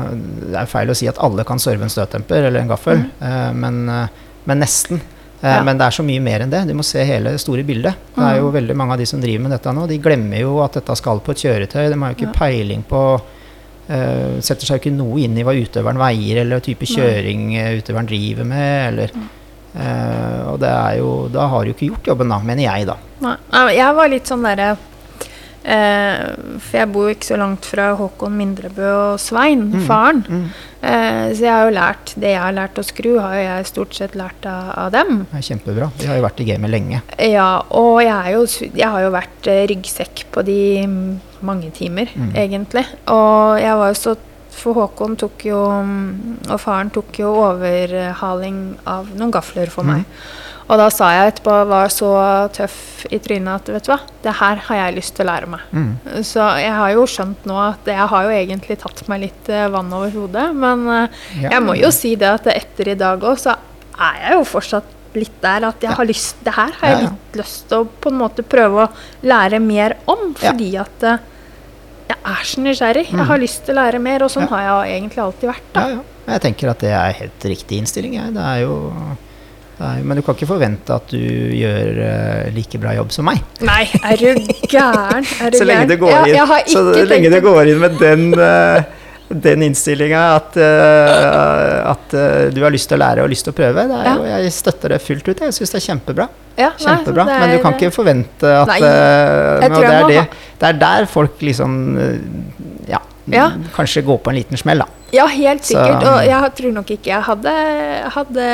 [0.50, 3.52] det er feil å si at alle kan serve en støttemper eller en gaffel, eh,
[3.54, 4.08] men, eh,
[4.46, 4.96] men nesten.
[5.44, 5.64] Eh, Ja.
[5.64, 6.68] Men det er så mye mer enn det.
[6.68, 7.96] Du må se hele det store bildet.
[8.16, 8.54] Det er jo Mm.
[8.54, 11.20] veldig mange av de som driver med dette nå, de glemmer jo at dette skal
[11.20, 11.90] på et kjøretøy.
[11.92, 13.22] De har jo ikke peiling på
[13.90, 17.52] eh, Setter seg jo ikke noe inn i hva utøveren veier, eller type kjøring
[17.82, 19.12] utøveren driver med, eller
[19.76, 22.98] eh, Og det er jo Da har du ikke gjort jobben, da, mener jeg, da.
[23.22, 23.36] Nei.
[23.78, 28.34] Jeg var litt sånn derre uh, For jeg bor jo ikke så langt fra Håkon
[28.40, 29.86] Mindrebø og Svein, Mm.
[29.88, 30.24] faren.
[30.28, 30.46] Mm.
[30.82, 33.66] Uh, så jeg har jo lært det jeg har lært å skru, har jo jeg
[33.70, 35.28] stort sett lært av, av dem.
[35.32, 35.92] Det er kjempebra.
[36.00, 37.02] De har jo vært i gamet lenge.
[37.22, 38.42] Ja, og jeg, er jo,
[38.74, 40.58] jeg har jo vært ryggsekk på de
[40.88, 42.34] mm, mange timer, Mm.
[42.36, 42.86] egentlig.
[43.14, 44.16] Og jeg var jo så
[44.52, 49.94] For Håkon tok jo mm, Og faren tok jo overhaling av noen gafler for Mm.
[49.96, 50.06] meg.
[50.72, 52.10] Og da sa jeg etterpå, var så
[52.56, 55.50] tøff i trynet at vet du hva, det her har jeg lyst til å lære
[55.52, 55.60] meg.
[55.76, 55.90] Mm.
[56.24, 59.66] Så jeg har jo skjønt nå at jeg har jo egentlig tatt meg litt eh,
[59.74, 60.46] vann over hodet.
[60.56, 61.08] Men eh,
[61.42, 61.50] Ja.
[61.58, 63.58] jeg må jo si det at etter i dag òg, så
[64.00, 64.86] er jeg jo fortsatt
[65.18, 65.96] litt der at jeg Ja.
[65.98, 68.86] har lyst Det her har jeg Ja, litt lyst til å på en måte prøve
[68.88, 68.90] å
[69.28, 71.18] lære mer om, fordi at eh,
[72.12, 73.06] jeg er så nysgjerrig.
[73.10, 73.26] Jeg Mm.
[73.32, 74.56] har lyst til å lære mer, og sånn Ja.
[74.56, 75.74] har jeg egentlig alltid vært.
[75.76, 76.00] Ja, ja.
[76.32, 78.14] Jeg tenker at det er helt riktig innstilling.
[78.16, 78.34] Jeg.
[78.34, 78.76] Det er jo,
[79.80, 83.26] det er, men du kan ikke forvente at du gjør uh, like bra jobb som
[83.26, 83.42] meg.
[83.62, 84.36] Nei, er du
[84.70, 85.26] gæren?
[85.42, 88.84] Er du Så lenge det går inn, så lenge det går inn med den, uh,
[89.34, 93.54] den innstillinga at, uh, at uh, du har lyst til å lære og lyst til
[93.54, 95.44] å prøve, det er jo, jeg støtter det fullt ut.
[95.48, 96.28] Jeg syns det er kjempebra.
[96.58, 97.26] Ja, nei, så Kjempebra.
[97.30, 100.26] det Men du er- kan ikke forvente at Nei, tror det, er det,
[100.60, 101.78] det er der folk liksom
[102.92, 103.00] ja,
[103.32, 103.46] Ja.
[103.76, 104.88] kanskje går på en liten smell, da.
[105.16, 106.04] Ja, helt Så- sikkert.
[106.04, 107.56] Og jeg tror nok ikke jeg hadde
[108.12, 108.46] Hadde,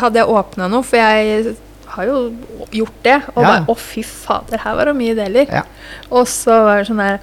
[0.00, 1.54] hadde jeg åpna noe, for jeg
[1.86, 2.32] har jo
[2.70, 3.22] gjort det.
[3.34, 3.48] Og Ja.
[3.48, 5.46] bare Å, fy fader, her var det mye deler.
[5.50, 5.62] Ja.
[6.12, 7.20] Og så var det sånn der «Ah,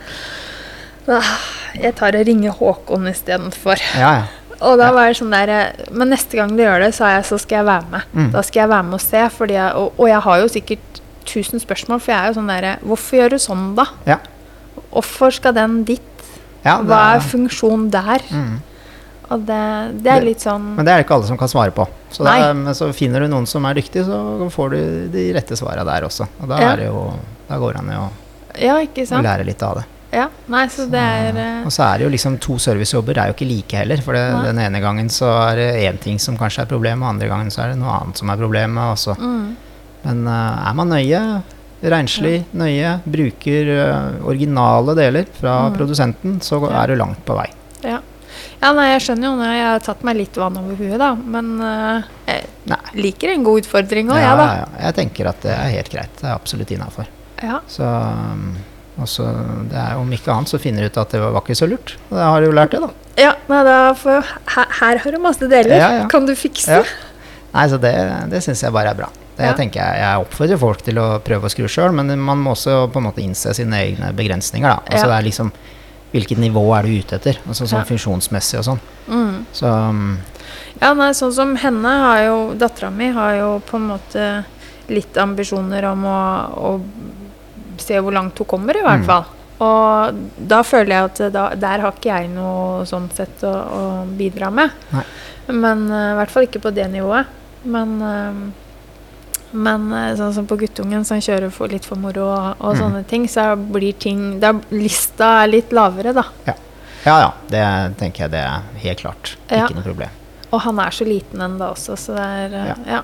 [1.78, 3.80] Jeg tar og ringer Håkon istedenfor.
[4.00, 4.26] Ja, ja.
[4.66, 5.52] Og da var det sånn der
[5.94, 8.02] Men neste gang du gjør det, sa jeg, så skal jeg være med.
[8.18, 8.32] Mm.
[8.34, 9.20] Da skal jeg være med og se.
[9.54, 12.72] Jeg, og, og jeg har jo sikkert tusen spørsmål, for jeg er jo sånn derre
[12.88, 13.86] Hvorfor gjør du sånn, da?
[14.08, 14.18] Ja.
[14.94, 16.02] Hvorfor skal den dit?
[16.66, 18.24] ja Hva er- er funksjonen der?
[18.32, 18.56] mm.
[19.30, 21.74] Og det, det er litt sånn Men det er det ikke alle som kan svare
[21.76, 21.84] på.
[22.16, 22.38] Så, da,
[22.74, 24.78] så finner du noen som er dyktig, så får du
[25.12, 26.30] de rette svara der også.
[26.40, 26.70] Og da, Ja.
[26.72, 27.02] er det jo,
[27.50, 28.10] da går det an å
[28.64, 29.28] Ja, ikke sant?
[29.28, 29.86] lære litt av det.
[30.14, 33.28] Ja, nei, så det er eh, Og så er det jo liksom to servicejobber er
[33.32, 34.00] jo ikke like heller.
[34.06, 37.10] For det, den ene gangen så er det én ting som kanskje er problemet, og
[37.16, 38.94] andre gangen så er det noe annet som er problemet.
[38.96, 39.18] Også.
[39.20, 39.48] mm,
[40.08, 41.20] Men uh, er man nøye,
[41.84, 45.76] renslig, nøye, bruker uh, originale deler fra Mm.
[45.78, 46.84] produsenten, så Ja.
[46.84, 47.50] er du langt på vei.
[47.84, 48.00] ja.
[48.62, 51.12] ja, nei, jeg skjønner jo når jeg har tatt meg litt vann over huet, da.
[51.16, 51.52] Men
[52.28, 52.80] jeg Nei.
[52.96, 54.48] liker en god utfordring òg, ja, jeg, da.
[54.56, 56.16] ja, jeg tenker at det er helt greit.
[56.22, 57.06] Det er absolutt innafor.
[57.44, 57.60] Ja.
[57.68, 58.56] Så um,
[59.06, 59.28] så,
[59.70, 61.98] det er Om ikke annet så finner du ut at det var ikke så lurt.
[62.10, 62.90] Og da har du jo lært det, da.
[63.18, 64.26] Ja, nei, da får,
[64.56, 65.76] her, her har du masse deler.
[65.78, 66.08] Ja, ja.
[66.10, 66.80] Kan du fikse?
[66.82, 66.84] Ja.
[67.54, 67.94] Nei, så det,
[68.30, 69.10] det syns jeg bare er bra.
[69.38, 69.54] Det Ja.
[69.54, 72.88] tenker Jeg jeg oppfordrer folk til å prøve å skru sjøl, men man må også
[72.92, 74.68] på en måte innse sine egne begrensninger.
[74.68, 74.80] da.
[74.90, 75.52] Altså det er liksom
[76.08, 77.38] Hvilket nivå er du ute etter?
[77.48, 78.80] Altså sånn funksjonsmessig og sånn.
[79.12, 79.46] Mm.
[79.54, 80.18] Så um,
[80.82, 84.28] Ja, nei, sånn som henne har jo Dattera mi har jo på en måte
[84.88, 86.20] litt ambisjoner om å,
[86.56, 86.70] å
[87.84, 89.06] se hvor langt hun kommer, i hvert Mm.
[89.06, 89.26] fall.
[89.60, 90.14] Og
[90.48, 93.82] da føler jeg at da, der har ikke jeg noe sånn sett å, å
[94.18, 94.70] bidra med.
[94.94, 95.04] Nei.
[95.50, 97.26] Men eh, i hvert fall ikke på det nivået.
[97.64, 98.52] Men, uh,
[99.58, 102.80] men uh, sånn som på guttungen som kjører for, litt for moro og, og Mm.
[102.84, 106.24] sånne ting, så blir ting da, Lista er litt lavere, da.
[106.46, 106.54] ja
[107.24, 107.64] ja, det
[107.98, 109.36] tenker jeg det er helt klart.
[109.50, 109.66] Ja.
[109.66, 110.10] Ikke noe problem.
[110.52, 112.76] Og han er så liten ennå også, så det er eh, Ja.
[112.98, 113.02] ja.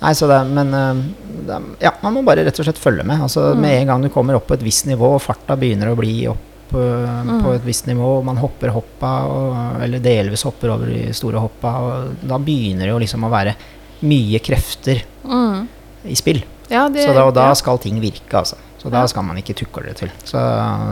[0.00, 1.00] Nei, så det, men um,
[1.46, 3.20] det, ja, man må bare rett og slett følge med.
[3.24, 3.60] Altså, Mm.
[3.64, 6.26] Med en gang du kommer opp på et visst nivå, og farta begynner å bli
[6.30, 7.42] opp uh, Mm.
[7.42, 11.40] på et visst nivå, og man hopper hoppa, og, eller delvis hopper over de store
[11.42, 13.56] hoppa, og da begynner det jo liksom å være
[14.02, 15.66] mye krefter Mm.
[16.04, 16.44] i spill.
[16.70, 17.54] Ja, det, Så da, og da ja.
[17.54, 18.56] skal ting virke, altså.
[18.78, 20.10] Så da skal man ikke tukle det til.
[20.22, 20.38] Så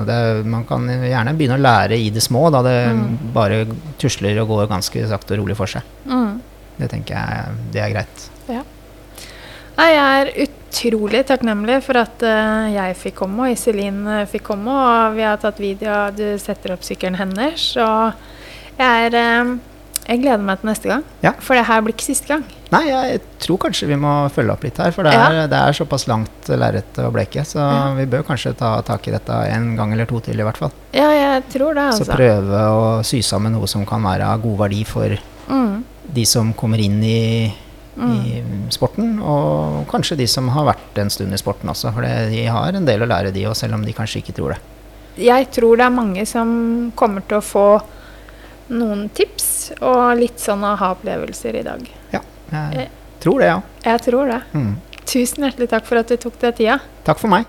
[0.09, 3.19] det, man kan gjerne begynne å lære i det små, da det Mm.
[3.33, 3.67] bare
[3.99, 5.83] tusler og går ganske sakte og rolig for seg.
[6.09, 6.41] Mm.
[6.81, 8.31] Det tenker jeg det er greit.
[9.77, 14.47] Nei, jeg er utrolig takknemlig for at eh, jeg fikk komme, og Iselin eh, fikk
[14.49, 14.73] komme.
[14.73, 17.67] Og vi har tatt video av du setter opp sykkelen hennes.
[17.77, 19.57] Og jeg er eh,
[20.07, 21.01] Jeg gleder meg til neste gang.
[21.25, 21.33] Ja.
[21.43, 22.45] For det her blir ikke siste gang.
[22.71, 25.25] Nei, jeg tror kanskje vi må følge opp litt her, for det Ja.
[25.43, 27.43] er, det er såpass langt lerret å bleke.
[27.45, 27.91] Så Ja.
[27.99, 30.71] vi bør kanskje ta tak i dette en gang eller to til, i hvert fall.
[30.95, 32.17] Ja, jeg tror det, Så altså.
[32.17, 35.19] prøve å sy sammen noe som kan være av god verdi for
[35.51, 35.83] Mm.
[36.15, 37.53] de som kommer inn i,
[37.97, 38.17] Mm.
[38.29, 38.43] i
[38.75, 41.93] sporten, og kanskje de som har vært en stund i sporten også.
[41.97, 44.53] For de har en del å lære, de òg, selv om de kanskje ikke tror
[44.53, 44.59] det.
[45.25, 47.67] Jeg tror det er mange som kommer til å få
[48.77, 51.89] noen tips og litt sånn aha-opplevelser i dag.
[52.13, 52.21] Ja,
[52.53, 52.89] jeg Eh.
[53.21, 53.63] tror det, ja.
[53.85, 54.43] Jeg tror det.
[54.53, 54.77] Mm.
[55.07, 56.81] Tusen hjertelig takk for at du tok deg tida.
[57.05, 57.47] Takk for meg.